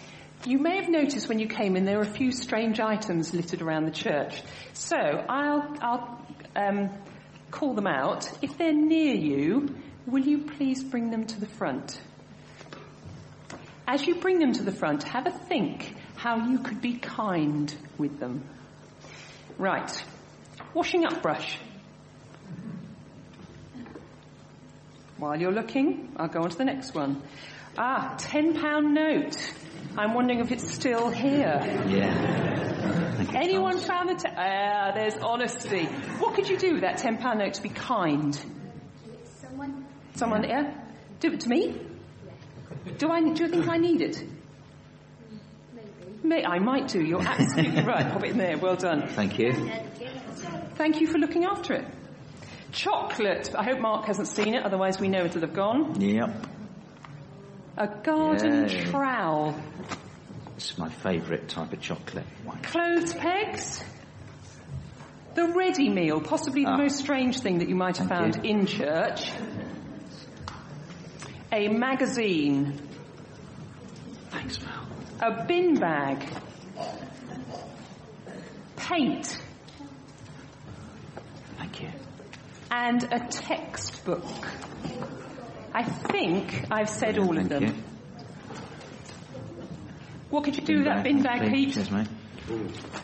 you 0.44 0.59
may 0.59 0.77
have 0.77 0.88
noticed 0.88 1.29
when 1.29 1.38
you 1.38 1.48
came 1.48 1.77
in 1.77 1.85
there 1.85 1.96
were 1.96 2.03
a 2.03 2.12
few 2.12 2.31
strange 2.33 2.81
items 2.81 3.35
littered 3.35 3.62
around 3.62 3.85
the 3.87 3.90
church. 3.90 4.42
So 4.72 4.96
I'll, 4.96 5.77
I'll 5.81 6.27
um, 6.55 6.90
call 7.51 7.74
them 7.74 7.87
out. 7.87 8.31
If 8.42 8.57
they're 8.57 8.72
near 8.72 9.14
you, 9.14 9.74
will 10.07 10.22
you 10.22 10.38
please 10.38 10.83
bring 10.83 11.11
them 11.11 11.27
to 11.27 11.40
the 11.40 11.46
front? 11.46 12.01
As 13.87 14.07
you 14.07 14.16
bring 14.16 14.38
them 14.38 14.53
to 14.53 14.62
the 14.62 14.72
front, 14.72 15.05
have 15.05 15.27
a 15.27 15.31
think 15.31 15.94
how 16.16 16.46
you 16.48 16.59
could 16.59 16.81
be 16.81 16.98
kind 16.98 17.74
with 17.96 18.20
them. 18.20 18.44
Right. 19.57 20.05
Washing 20.74 21.05
up 21.05 21.22
brush. 21.22 21.59
While 25.16 25.40
you're 25.40 25.53
looking, 25.53 26.12
I'll 26.16 26.29
go 26.29 26.42
on 26.42 26.51
to 26.51 26.57
the 26.57 26.64
next 26.64 26.94
one. 26.94 27.22
Ah, 27.77 28.16
£10 28.18 28.92
note. 28.92 29.53
I'm 29.99 30.15
wondering 30.15 30.39
if 30.39 30.53
it's 30.53 30.73
still 30.73 31.11
here. 31.11 31.61
Yeah. 31.89 33.35
Anyone 33.35 33.79
found 33.81 34.11
the... 34.11 34.15
Te- 34.15 34.29
ah, 34.37 34.93
there's 34.95 35.17
honesty. 35.17 35.87
What 36.21 36.35
could 36.35 36.49
you 36.49 36.57
do 36.57 36.75
with 36.75 36.83
that 36.83 36.99
£10 37.01 37.37
note 37.37 37.55
to 37.55 37.63
be 37.63 37.69
kind? 37.69 38.39
Someone. 39.41 39.85
Someone, 40.15 40.45
yeah? 40.45 40.73
Do 41.19 41.33
it 41.33 41.41
to 41.41 41.49
me? 41.49 41.81
Do 42.99 43.11
I? 43.11 43.21
Do 43.33 43.43
you 43.43 43.49
think 43.49 43.69
I 43.69 43.77
need 43.77 44.01
it? 44.01 44.25
May, 46.23 46.45
I 46.45 46.61
might 46.61 46.89
do. 46.89 47.03
You're 47.03 47.21
absolutely 47.23 47.83
right. 47.83 48.09
Pop 48.13 48.25
it 48.25 48.31
in 48.31 48.39
there. 48.39 48.57
Well 48.57 48.77
done. 48.77 49.09
Thank 49.09 49.39
you. 49.39 49.53
Thank 50.77 51.01
you 51.01 51.09
for 51.09 51.19
looking 51.19 51.45
after 51.45 51.75
it. 51.75 51.87
Chocolate. 52.71 53.53
I 53.57 53.65
hope 53.65 53.81
Mark 53.81 54.07
hasn't 54.07 54.29
seen 54.29 54.55
it, 54.55 54.63
otherwise 54.65 55.01
we 55.01 55.09
know 55.09 55.25
it'll 55.25 55.41
have 55.41 55.55
gone. 55.55 56.01
Yep. 56.01 56.47
A 57.81 57.87
garden 57.87 58.69
Yay. 58.69 58.85
trowel. 58.87 59.55
It's 60.57 60.77
my 60.77 60.88
favourite 60.88 61.49
type 61.49 61.73
of 61.73 61.81
chocolate. 61.81 62.27
Wine. 62.45 62.61
Clothes 62.62 63.14
pegs. 63.14 63.85
The 65.37 65.47
ready 65.47 65.88
meal, 65.88 66.21
possibly 66.21 66.64
the 66.64 66.73
Ah. 66.73 66.77
most 66.77 66.97
strange 66.99 67.38
thing 67.38 67.59
that 67.61 67.69
you 67.69 67.77
might 67.77 67.97
have 67.99 68.09
Thank 68.09 68.35
found 68.35 68.45
you. 68.45 68.51
in 68.51 68.67
church. 68.67 69.31
A 71.53 71.69
magazine. 71.69 72.81
Thanks, 74.31 74.57
Val. 74.57 74.87
A 75.21 75.45
bin 75.47 75.77
bag. 75.79 76.25
Paint. 78.77 79.38
Thank 81.59 81.83
you. 81.83 81.91
And 82.73 83.05
a 83.05 83.21
textbook. 83.21 84.25
I 85.79 85.85
think 85.85 86.64
I've 86.73 86.91
said 86.91 87.19
all 87.19 87.38
of 87.38 87.49
them. 87.49 87.62
you. 87.62 87.75
What 90.29 90.43
could 90.43 90.57
you 90.57 90.64
do 90.64 90.79
with 90.79 90.87
that 90.87 91.05
bin 91.05 91.23
bag, 91.23 91.53
Pete? 91.53 91.73
Cheers, 91.73 91.93
mate. 91.93 92.09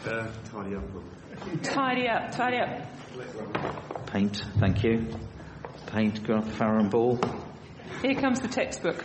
Uh, 0.05 0.27
tidy 0.51 0.75
up. 0.75 0.83
Tidy 1.63 2.09
up, 2.09 2.33
tidy 2.33 2.57
up. 2.57 4.07
Paint. 4.09 4.45
Thank 4.59 4.83
you. 4.83 5.07
Paint. 5.87 6.27
Go 6.27 6.39
up 6.39 6.49
Farrow 6.49 6.81
and 6.81 6.91
Ball. 6.91 7.21
Here 8.03 8.17
comes 8.17 8.41
the 8.41 8.49
textbook. 8.49 9.05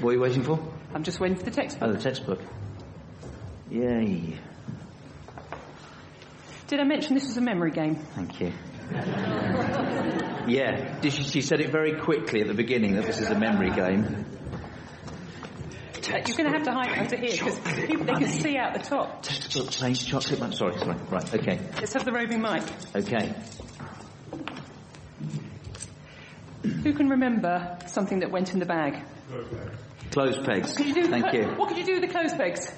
What 0.00 0.10
are 0.10 0.12
you 0.14 0.20
waiting 0.20 0.42
for? 0.42 0.58
I'm 0.92 1.04
just 1.04 1.20
waiting 1.20 1.36
for 1.36 1.44
the 1.44 1.52
textbook. 1.52 1.88
Oh, 1.88 1.92
the 1.92 2.00
textbook. 2.00 2.40
Yay. 3.70 4.36
Did 6.66 6.80
I 6.80 6.84
mention 6.84 7.14
this 7.14 7.28
was 7.28 7.36
a 7.36 7.40
memory 7.40 7.70
game? 7.70 7.94
Thank 8.16 8.40
you. 8.40 8.52
Yeah, 10.48 11.00
she, 11.02 11.10
she 11.10 11.40
said 11.42 11.60
it 11.60 11.70
very 11.70 12.00
quickly 12.00 12.40
at 12.40 12.48
the 12.48 12.54
beginning 12.54 12.94
that 12.96 13.04
this 13.06 13.18
is 13.20 13.28
a 13.30 13.38
memory 13.38 13.70
game. 13.70 14.26
You're 16.04 16.20
going 16.36 16.50
to 16.50 16.50
have 16.50 16.64
to 16.64 16.72
hide 16.72 16.98
under 16.98 17.16
here 17.16 17.30
because 17.30 17.58
people 17.86 18.04
they 18.04 18.12
can 18.14 18.28
see 18.28 18.56
out 18.58 18.74
the 18.74 18.80
top. 18.80 19.22
Textbook, 19.22 19.70
paint, 19.72 19.98
chocolate. 20.04 20.40
man- 20.40 20.52
Sorry, 20.52 20.76
sorry. 20.78 20.96
Right, 21.08 21.34
okay. 21.34 21.60
Let's 21.76 21.92
have 21.94 22.04
the 22.04 22.12
roving 22.12 22.42
mic. 22.42 22.64
Okay. 22.94 23.32
Who 26.62 26.92
can 26.92 27.08
remember 27.08 27.78
something 27.86 28.20
that 28.20 28.30
went 28.30 28.52
in 28.52 28.58
the 28.58 28.66
bag? 28.66 29.02
Clothes 30.10 30.38
pegs. 30.44 30.74
Could 30.74 30.86
you 30.86 30.94
do 30.94 31.06
Thank 31.06 31.32
you. 31.32 31.44
What 31.56 31.68
could 31.68 31.78
you 31.78 31.84
do 31.86 31.92
with 31.94 32.02
the 32.02 32.08
clothes 32.08 32.34
pegs? 32.34 32.70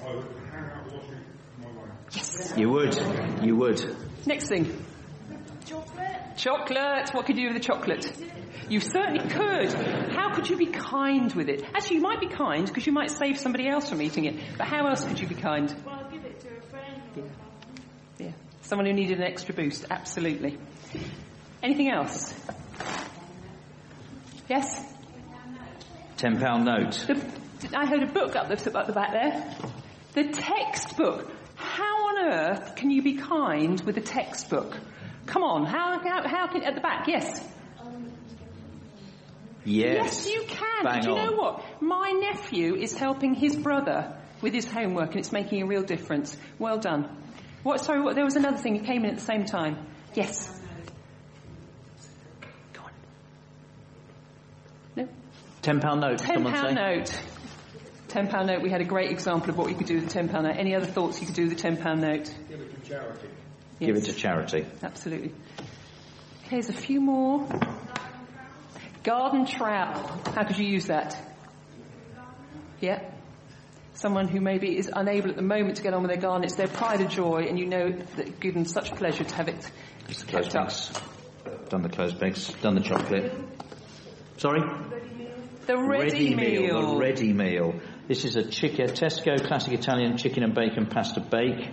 Yes. 2.11 2.53
You 2.55 2.69
would. 2.69 2.95
You 3.43 3.55
would. 3.57 3.95
Next 4.25 4.47
thing. 4.47 4.84
Chocolate. 6.35 6.77
Chocolate. 6.77 7.09
What 7.13 7.25
could 7.25 7.37
you 7.37 7.49
do 7.49 7.53
with 7.53 7.61
the 7.61 7.67
chocolate? 7.67 8.11
You 8.69 8.79
certainly 8.79 9.27
could. 9.29 9.73
How 10.13 10.33
could 10.33 10.49
you 10.49 10.57
be 10.57 10.67
kind 10.67 11.33
with 11.33 11.49
it? 11.49 11.63
Actually, 11.73 11.97
you 11.97 12.01
might 12.01 12.19
be 12.19 12.27
kind 12.27 12.65
because 12.65 12.85
you 12.85 12.93
might 12.93 13.11
save 13.11 13.37
somebody 13.39 13.67
else 13.67 13.89
from 13.89 14.01
eating 14.01 14.25
it. 14.25 14.35
But 14.57 14.67
how 14.67 14.87
else 14.87 15.05
could 15.05 15.19
you 15.19 15.27
be 15.27 15.35
kind? 15.35 15.73
Well, 15.85 15.95
I'll 15.95 16.11
give 16.11 16.25
it 16.25 16.39
to 16.41 16.47
a 16.57 16.61
friend. 16.69 17.01
Yeah. 18.17 18.31
Someone 18.63 18.87
who 18.87 18.93
needed 18.93 19.19
an 19.19 19.23
extra 19.23 19.53
boost. 19.53 19.85
Absolutely. 19.89 20.57
Anything 21.61 21.91
else? 21.91 22.33
Yes? 24.49 24.83
Ten 26.17 26.39
pound 26.39 26.65
note. 26.65 27.05
The, 27.07 27.77
I 27.77 27.85
heard 27.85 28.03
a 28.03 28.07
book 28.07 28.35
up 28.35 28.47
the, 28.47 28.77
up 28.77 28.87
the 28.87 28.93
back 28.93 29.11
there. 29.11 29.55
The 30.13 30.31
textbook. 30.31 31.31
How 31.55 32.07
on 32.07 32.31
earth 32.31 32.75
can 32.75 32.89
you 32.89 33.01
be 33.01 33.15
kind 33.15 33.79
with 33.81 33.97
a 33.97 34.01
textbook? 34.01 34.77
Come 35.25 35.43
on, 35.43 35.65
how, 35.65 35.99
how, 35.99 36.27
how 36.27 36.47
can, 36.47 36.63
at 36.63 36.75
the 36.75 36.81
back, 36.81 37.07
yes? 37.07 37.43
Yes. 39.65 40.25
Yes, 40.25 40.27
you 40.27 40.43
can. 40.47 40.83
Bang 40.83 41.01
Do 41.01 41.09
you 41.09 41.15
on. 41.17 41.25
know 41.25 41.35
what? 41.35 41.81
My 41.81 42.11
nephew 42.11 42.75
is 42.75 42.95
helping 42.95 43.33
his 43.33 43.55
brother 43.55 44.15
with 44.41 44.53
his 44.53 44.65
homework 44.65 45.09
and 45.11 45.19
it's 45.19 45.31
making 45.31 45.63
a 45.63 45.65
real 45.65 45.81
difference. 45.81 46.37
Well 46.59 46.77
done. 46.77 47.09
What, 47.63 47.83
sorry, 47.83 48.01
what, 48.01 48.13
there 48.13 48.23
was 48.23 48.35
another 48.35 48.57
thing, 48.57 48.75
it 48.75 48.85
came 48.85 49.03
in 49.03 49.09
at 49.09 49.15
the 49.15 49.25
same 49.25 49.45
time. 49.45 49.87
Yes. 50.13 50.51
Go 52.73 52.81
on. 52.83 52.91
No? 54.95 55.07
Ten 55.63 55.79
pound 55.79 56.01
note. 56.01 56.19
Ten 56.19 56.35
someone 56.35 56.53
pound 56.53 56.77
say? 56.77 56.95
note. 56.97 57.21
Ten 58.07 58.27
pound 58.27 58.47
note. 58.47 58.61
We 58.61 58.69
had 58.69 58.81
a 58.81 58.85
great 58.85 59.09
example 59.09 59.49
of 59.49 59.57
what 59.57 59.69
you 59.71 59.75
could 59.75 59.87
do 59.87 59.95
with 59.95 60.05
a 60.05 60.09
ten 60.09 60.29
pound 60.29 60.45
note. 60.45 60.57
Any 60.57 60.75
other 60.75 60.85
thoughts 60.85 61.19
you 61.19 61.25
could 61.25 61.35
do 61.35 61.45
with 61.45 61.53
a 61.53 61.55
ten 61.55 61.77
pound 61.77 62.01
note? 62.01 62.31
Give 62.47 62.61
it 62.61 62.83
to 62.83 62.87
charity. 62.89 63.29
Absolutely. 64.81 65.33
Here's 66.43 66.69
a 66.69 66.73
few 66.73 67.01
more. 67.01 67.47
Garden 69.03 69.45
trowel. 69.45 70.21
How 70.33 70.43
could 70.45 70.57
you 70.57 70.67
use 70.67 70.87
that? 70.87 71.17
Yeah. 72.79 73.01
Someone 73.93 74.27
who 74.27 74.41
maybe 74.41 74.77
is 74.77 74.89
unable 74.93 75.29
at 75.29 75.35
the 75.35 75.41
moment 75.41 75.77
to 75.77 75.83
get 75.83 75.93
on 75.93 76.01
with 76.01 76.11
their 76.11 76.21
garden, 76.21 76.43
it's 76.43 76.55
their 76.55 76.67
pride 76.67 77.01
and 77.01 77.09
joy, 77.09 77.45
and 77.47 77.57
you 77.57 77.65
know 77.65 77.91
that 77.91 78.27
it 78.27 78.39
gives 78.39 78.55
them 78.55 78.65
such 78.65 78.93
pleasure 78.95 79.23
to 79.23 79.35
have 79.35 79.47
it 79.47 79.71
Just 80.07 80.21
the 80.21 80.25
clothes 80.27 80.53
bags. 80.53 80.91
Done 81.69 81.81
the 81.81 81.89
clothes 81.89 82.13
bags. 82.13 82.53
Done 82.61 82.75
the 82.75 82.81
chocolate. 82.81 83.33
Sorry? 84.37 84.61
The 85.65 85.77
ready, 85.77 86.35
meal. 86.35 86.91
The 86.91 86.97
ready 86.97 87.33
meal. 87.33 87.79
This 88.07 88.25
is 88.25 88.35
a 88.35 88.43
chicken, 88.43 88.87
Tesco 88.89 89.43
classic 89.43 89.73
Italian 89.73 90.17
chicken 90.17 90.43
and 90.43 90.53
bacon 90.53 90.85
pasta 90.85 91.21
bake. 91.21 91.71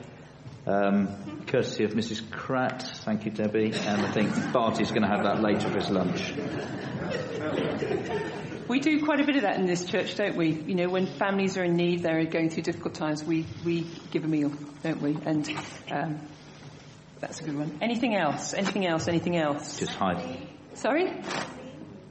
Um, 0.65 1.45
courtesy 1.47 1.85
of 1.85 1.93
Mrs. 1.93 2.23
Kratt. 2.23 2.83
Thank 2.99 3.25
you, 3.25 3.33
Debbie. 3.33 3.73
And 3.73 4.07
I 4.07 4.13
think 4.13 4.53
Barty's 4.53 4.91
going 4.91 5.03
to 5.03 5.09
have 5.09 5.25
that 5.25 5.43
later 5.43 5.69
for 5.69 5.79
his 5.79 5.91
lunch. 5.91 6.33
We 8.69 8.79
do 8.79 9.05
quite 9.05 9.21
a 9.21 9.25
bit 9.25 9.37
of 9.37 9.43
that 9.43 9.59
in 9.59 9.67
this 9.67 9.85
church, 9.85 10.15
don't 10.15 10.37
we? 10.37 10.51
You 10.53 10.77
know, 10.77 10.89
when 10.89 11.07
families 11.07 11.57
are 11.59 11.65
in 11.65 11.77
need, 11.77 12.05
they're 12.05 12.25
going 12.25 12.49
through 12.49 12.63
difficult 12.63 12.95
times, 12.95 13.25
we, 13.25 13.45
we 13.65 13.87
give 14.13 14.25
a 14.25 14.29
meal, 14.29 14.53
don't 14.83 15.03
we? 15.03 15.19
And 15.27 15.49
um, 15.91 16.21
that's 17.19 17.41
a 17.41 17.45
good 17.45 17.57
one. 17.57 17.79
Anything 17.83 18.15
else? 18.15 18.55
Anything 18.55 18.87
else? 18.87 19.09
Anything 19.09 19.37
else? 19.37 19.81
Just 19.81 19.93
hide. 19.95 20.47
Sorry? 20.75 21.13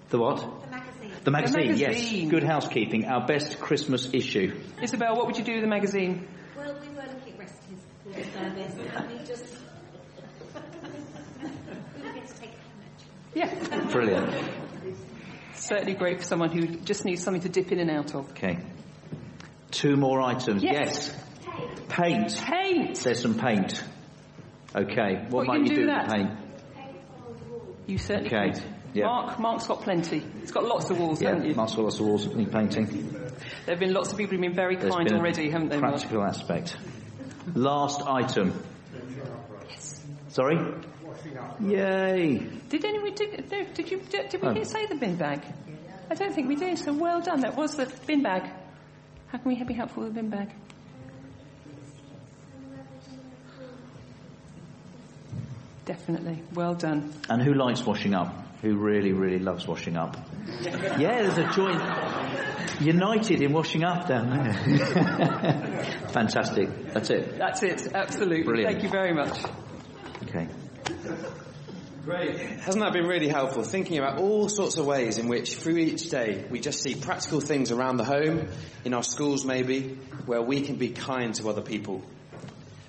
The 0.10 0.20
what? 0.20 0.40
The 0.42 0.70
magazine, 0.70 1.12
The 1.24 1.32
magazine, 1.32 1.78
yes. 1.78 2.30
Good 2.30 2.44
housekeeping, 2.44 3.06
our 3.06 3.26
best 3.26 3.60
Christmas 3.60 4.14
issue. 4.14 4.60
Isabel, 4.82 5.16
what 5.16 5.28
would 5.28 5.38
you 5.38 5.44
do 5.46 5.54
with 5.54 5.62
the 5.62 5.70
magazine? 5.70 6.28
Well, 6.56 6.78
we 6.80 6.90
were 8.26 8.50
looking 8.50 8.50
at 8.50 8.56
recipes 8.56 8.76
for 8.76 8.80
the 8.80 8.86
service, 8.86 8.96
and 8.96 9.20
we 9.20 9.26
just 9.26 9.46
we 11.96 12.02
were 12.04 12.12
going 12.14 12.28
to 12.28 12.34
take 12.36 12.52
Yeah. 13.34 13.88
Brilliant. 13.92 14.52
Certainly 15.56 15.94
great 15.96 16.18
for 16.20 16.24
someone 16.26 16.52
who 16.52 16.68
just 16.80 17.06
needs 17.06 17.24
something 17.24 17.42
to 17.44 17.50
dip 17.50 17.72
in 17.72 17.80
and 17.80 17.92
out 17.92 18.16
of. 18.16 18.30
Okay. 18.32 18.60
Two 19.72 19.96
more 19.96 20.22
items. 20.22 20.64
Yes. 20.64 21.16
Paint. 21.90 22.36
Paint. 22.44 22.96
There's 23.00 23.22
some 23.22 23.38
paint. 23.38 23.84
Okay. 24.76 25.26
What, 25.30 25.32
What 25.32 25.48
might 25.48 25.56
you 25.58 25.64
you 25.64 25.70
do 25.70 25.76
do 25.76 25.82
with 25.82 25.90
that? 25.90 26.10
paint? 26.10 26.32
You 27.88 27.98
certainly 27.98 28.28
Okay. 28.34 28.52
could. 28.52 28.64
Yeah. 28.94 29.06
Mark, 29.06 29.40
Mark's 29.40 29.68
got 29.68 29.82
plenty. 29.84 30.20
He's 30.42 30.52
got 30.52 30.66
lots 30.66 30.90
of 30.90 31.00
walls, 31.00 31.22
haven't 31.22 31.44
Yeah, 31.44 31.50
you? 31.50 31.56
Mark's 31.56 31.76
got 31.76 31.84
lots 31.84 32.00
of 32.00 32.06
walls 32.06 32.26
that 32.26 32.36
need 32.36 32.52
painting. 32.52 33.10
There 33.66 33.76
have 33.76 33.80
been 33.80 33.94
lots 33.94 34.12
of 34.12 34.18
people 34.18 34.32
who've 34.34 34.42
been 34.42 34.54
very 34.54 34.76
There's 34.76 34.94
kind 34.94 35.08
been 35.08 35.16
a 35.16 35.20
already, 35.20 35.50
haven't 35.50 35.70
they, 35.70 35.78
Mark? 35.80 35.94
Practical 35.94 36.24
aspect. 36.24 36.76
Last 37.56 38.02
item. 38.06 38.54
Sorry? 40.30 40.58
Yay. 41.60 42.38
Did 42.70 42.86
anyone 42.86 43.14
did, 43.14 43.52
no, 43.52 43.64
did 43.74 43.92
you 43.92 44.00
did, 44.10 44.30
did 44.30 44.42
we 44.42 44.48
Oh. 44.48 44.64
say 44.64 44.86
the 44.86 44.96
bin 44.96 45.16
bag? 45.18 45.42
I 46.10 46.16
don't 46.16 46.34
think 46.34 46.48
we 46.48 46.56
did. 46.56 46.78
So 46.78 46.94
well 46.94 47.22
done. 47.22 47.42
That 47.42 47.56
was 47.56 47.76
the 47.76 47.92
bin 48.08 48.24
bag. 48.24 48.44
How 49.28 49.38
can 49.38 49.50
we 49.52 49.64
be 49.64 49.74
helpful 49.74 50.04
with 50.04 50.14
the 50.14 50.22
bin 50.22 50.30
bag? 50.30 50.50
Definitely. 55.86 56.42
Well 56.54 56.76
done. 56.76 57.14
And 57.30 57.42
who 57.42 57.54
likes 57.54 57.86
washing 57.86 58.14
up? 58.14 58.34
Who 58.62 58.78
really, 58.78 59.12
really 59.12 59.40
loves 59.40 59.68
washing 59.68 59.98
up? 59.98 60.18
Yeah, 60.62 61.24
there's 61.24 61.38
a 61.38 61.50
joint. 61.52 61.82
United 62.80 63.42
in 63.42 63.54
washing 63.54 63.84
up 63.84 64.08
down 64.08 64.30
there. 64.30 66.08
Fantastic. 66.10 66.94
That's 66.94 67.10
it. 67.10 67.38
That's 67.38 67.64
it. 67.64 67.88
Absolutely. 67.94 68.44
Brilliant. 68.44 68.72
Thank 68.72 68.84
you 68.84 68.90
very 68.90 69.14
much. 69.14 69.40
Okay. 70.24 70.48
Great. 72.04 72.40
Hasn't 72.40 72.84
that 72.84 72.94
been 72.94 73.06
really 73.06 73.28
helpful? 73.28 73.64
Thinking 73.64 74.00
about 74.00 74.20
all 74.20 74.50
sorts 74.50 74.78
of 74.78 74.86
ways 74.88 75.20
in 75.20 75.28
which 75.28 75.56
through 75.56 75.78
each 75.78 76.10
day 76.10 76.46
we 76.50 76.60
just 76.60 76.82
see 76.82 76.96
practical 76.96 77.40
things 77.42 77.72
around 77.72 77.98
the 77.98 78.04
home, 78.04 78.48
in 78.84 78.94
our 78.96 79.04
schools 79.04 79.46
maybe, 79.46 80.00
where 80.26 80.42
we 80.42 80.62
can 80.62 80.78
be 80.78 80.90
kind 80.90 81.36
to 81.36 81.50
other 81.50 81.62
people. 81.62 82.04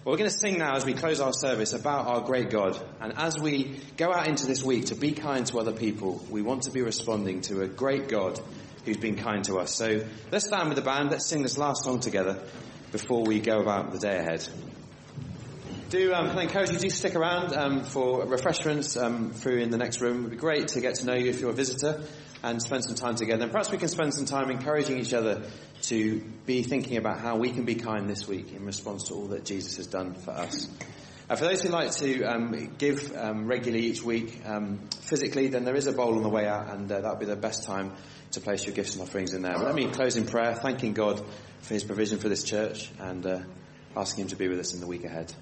Well, 0.04 0.14
we're 0.14 0.18
going 0.18 0.30
to 0.30 0.36
sing 0.36 0.58
now 0.58 0.74
as 0.74 0.84
we 0.84 0.94
close 0.94 1.20
our 1.20 1.32
service 1.32 1.74
about 1.74 2.08
our 2.08 2.22
great 2.22 2.50
God. 2.50 2.76
And 3.00 3.12
as 3.16 3.38
we 3.38 3.78
go 3.96 4.12
out 4.12 4.26
into 4.26 4.46
this 4.46 4.60
week 4.60 4.86
to 4.86 4.96
be 4.96 5.12
kind 5.12 5.46
to 5.46 5.60
other 5.60 5.70
people, 5.70 6.26
we 6.28 6.42
want 6.42 6.64
to 6.64 6.72
be 6.72 6.82
responding 6.82 7.40
to 7.42 7.62
a 7.62 7.68
great 7.68 8.08
God 8.08 8.40
who's 8.84 8.96
been 8.96 9.14
kind 9.14 9.44
to 9.44 9.60
us. 9.60 9.72
So 9.72 10.04
let's 10.32 10.48
stand 10.48 10.70
with 10.70 10.76
the 10.76 10.82
band. 10.82 11.12
Let's 11.12 11.28
sing 11.28 11.44
this 11.44 11.56
last 11.56 11.84
song 11.84 12.00
together 12.00 12.42
before 12.90 13.22
we 13.22 13.38
go 13.38 13.60
about 13.60 13.92
the 13.92 14.00
day 14.00 14.18
ahead. 14.18 14.44
Do 15.90 16.12
um, 16.12 16.36
I 16.36 16.42
encourage 16.42 16.70
you 16.70 16.78
to 16.78 16.90
stick 16.90 17.14
around 17.14 17.52
um, 17.52 17.84
for 17.84 18.26
refreshments 18.26 18.96
um, 18.96 19.30
through 19.30 19.58
in 19.58 19.70
the 19.70 19.78
next 19.78 20.00
room. 20.00 20.16
It 20.16 20.22
would 20.22 20.30
be 20.32 20.36
great 20.36 20.66
to 20.68 20.80
get 20.80 20.96
to 20.96 21.06
know 21.06 21.14
you 21.14 21.30
if 21.30 21.40
you're 21.40 21.50
a 21.50 21.54
visitor 21.54 22.02
and 22.42 22.60
spend 22.60 22.84
some 22.84 22.94
time 22.94 23.14
together. 23.14 23.44
And 23.44 23.52
perhaps 23.52 23.70
we 23.70 23.78
can 23.78 23.88
spend 23.88 24.14
some 24.14 24.24
time 24.24 24.50
encouraging 24.50 24.98
each 24.98 25.14
other 25.14 25.42
to 25.82 26.20
be 26.46 26.62
thinking 26.62 26.96
about 26.96 27.20
how 27.20 27.36
we 27.36 27.50
can 27.50 27.64
be 27.64 27.74
kind 27.74 28.08
this 28.08 28.26
week 28.26 28.52
in 28.52 28.64
response 28.64 29.04
to 29.08 29.14
all 29.14 29.26
that 29.28 29.44
Jesus 29.44 29.76
has 29.76 29.86
done 29.86 30.14
for 30.14 30.32
us. 30.32 30.68
Uh, 31.30 31.36
for 31.36 31.44
those 31.44 31.62
who 31.62 31.68
like 31.68 31.92
to 31.92 32.24
um, 32.24 32.74
give 32.78 33.16
um, 33.16 33.46
regularly 33.46 33.86
each 33.86 34.02
week 34.02 34.42
um, 34.44 34.80
physically, 35.00 35.46
then 35.46 35.64
there 35.64 35.76
is 35.76 35.86
a 35.86 35.92
bowl 35.92 36.16
on 36.16 36.22
the 36.22 36.28
way 36.28 36.46
out, 36.46 36.68
and 36.68 36.90
uh, 36.90 37.00
that'll 37.00 37.16
be 37.16 37.26
the 37.26 37.36
best 37.36 37.64
time 37.64 37.92
to 38.32 38.40
place 38.40 38.66
your 38.66 38.74
gifts 38.74 38.94
and 38.94 39.02
offerings 39.02 39.32
in 39.32 39.42
there. 39.42 39.54
But 39.54 39.64
let 39.64 39.74
me 39.74 39.86
close 39.88 40.16
in 40.16 40.26
prayer, 40.26 40.54
thanking 40.54 40.94
God 40.94 41.24
for 41.60 41.74
His 41.74 41.84
provision 41.84 42.18
for 42.18 42.28
this 42.28 42.42
church, 42.42 42.90
and 42.98 43.24
uh, 43.24 43.40
asking 43.96 44.24
Him 44.24 44.28
to 44.28 44.36
be 44.36 44.48
with 44.48 44.58
us 44.58 44.74
in 44.74 44.80
the 44.80 44.86
week 44.86 45.04
ahead. 45.04 45.32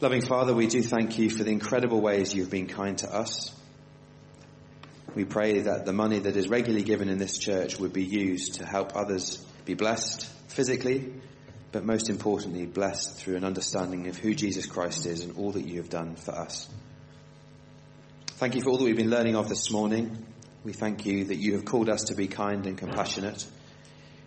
Loving 0.00 0.20
Father, 0.20 0.54
we 0.54 0.66
do 0.66 0.82
thank 0.82 1.18
you 1.18 1.30
for 1.30 1.42
the 1.42 1.50
incredible 1.50 2.00
ways 2.02 2.34
you've 2.34 2.50
been 2.50 2.66
kind 2.66 2.98
to 2.98 3.12
us. 3.12 3.50
We 5.16 5.24
pray 5.24 5.60
that 5.60 5.86
the 5.86 5.94
money 5.94 6.18
that 6.18 6.36
is 6.36 6.46
regularly 6.50 6.84
given 6.84 7.08
in 7.08 7.16
this 7.16 7.38
church 7.38 7.78
would 7.78 7.94
be 7.94 8.04
used 8.04 8.56
to 8.56 8.66
help 8.66 8.94
others 8.94 9.38
be 9.64 9.72
blessed 9.72 10.26
physically, 10.48 11.10
but 11.72 11.86
most 11.86 12.10
importantly, 12.10 12.66
blessed 12.66 13.16
through 13.16 13.36
an 13.36 13.44
understanding 13.44 14.08
of 14.08 14.18
who 14.18 14.34
Jesus 14.34 14.66
Christ 14.66 15.06
is 15.06 15.22
and 15.24 15.38
all 15.38 15.52
that 15.52 15.66
you 15.66 15.78
have 15.78 15.88
done 15.88 16.16
for 16.16 16.32
us. 16.32 16.68
Thank 18.32 18.56
you 18.56 18.62
for 18.62 18.68
all 18.68 18.76
that 18.76 18.84
we've 18.84 18.94
been 18.94 19.08
learning 19.08 19.36
of 19.36 19.48
this 19.48 19.70
morning. 19.70 20.26
We 20.64 20.74
thank 20.74 21.06
you 21.06 21.24
that 21.24 21.36
you 21.36 21.54
have 21.54 21.64
called 21.64 21.88
us 21.88 22.04
to 22.04 22.14
be 22.14 22.28
kind 22.28 22.66
and 22.66 22.76
compassionate 22.76 23.46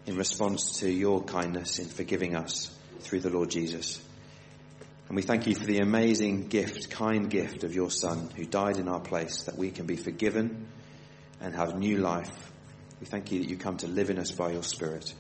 in 0.07 0.17
response 0.17 0.79
to 0.79 0.89
your 0.91 1.21
kindness 1.21 1.77
in 1.77 1.85
forgiving 1.85 2.35
us 2.35 2.75
through 3.01 3.19
the 3.19 3.29
Lord 3.29 3.51
Jesus. 3.51 4.01
And 5.07 5.15
we 5.15 5.21
thank 5.21 5.45
you 5.45 5.53
for 5.53 5.65
the 5.65 5.81
amazing 5.81 6.47
gift, 6.47 6.89
kind 6.89 7.29
gift 7.29 7.63
of 7.63 7.75
your 7.75 7.91
Son 7.91 8.31
who 8.35 8.45
died 8.45 8.77
in 8.77 8.87
our 8.87 8.99
place 8.99 9.43
that 9.43 9.55
we 9.55 9.69
can 9.69 9.85
be 9.85 9.95
forgiven 9.95 10.65
and 11.41 11.55
have 11.55 11.77
new 11.77 11.97
life. 11.97 12.51
We 12.99 13.05
thank 13.05 13.31
you 13.31 13.39
that 13.39 13.49
you 13.49 13.57
come 13.57 13.77
to 13.77 13.87
live 13.87 14.09
in 14.09 14.19
us 14.19 14.31
by 14.31 14.51
your 14.51 14.63
Spirit. 14.63 15.13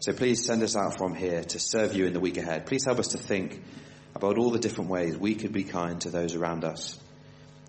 So 0.00 0.12
please 0.12 0.44
send 0.44 0.62
us 0.62 0.76
out 0.76 0.96
from 0.98 1.14
here 1.14 1.42
to 1.42 1.58
serve 1.58 1.94
you 1.94 2.06
in 2.06 2.12
the 2.12 2.20
week 2.20 2.36
ahead. 2.36 2.66
Please 2.66 2.84
help 2.84 2.98
us 2.98 3.08
to 3.08 3.18
think 3.18 3.62
about 4.14 4.38
all 4.38 4.50
the 4.50 4.58
different 4.58 4.90
ways 4.90 5.16
we 5.16 5.34
could 5.34 5.52
be 5.52 5.64
kind 5.64 6.00
to 6.02 6.10
those 6.10 6.34
around 6.34 6.64
us 6.64 6.98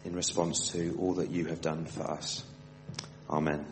in 0.05 0.15
response 0.15 0.71
to 0.71 0.97
all 0.99 1.15
that 1.15 1.29
you 1.29 1.45
have 1.45 1.61
done 1.61 1.85
for 1.85 2.09
us. 2.09 2.43
Amen. 3.29 3.65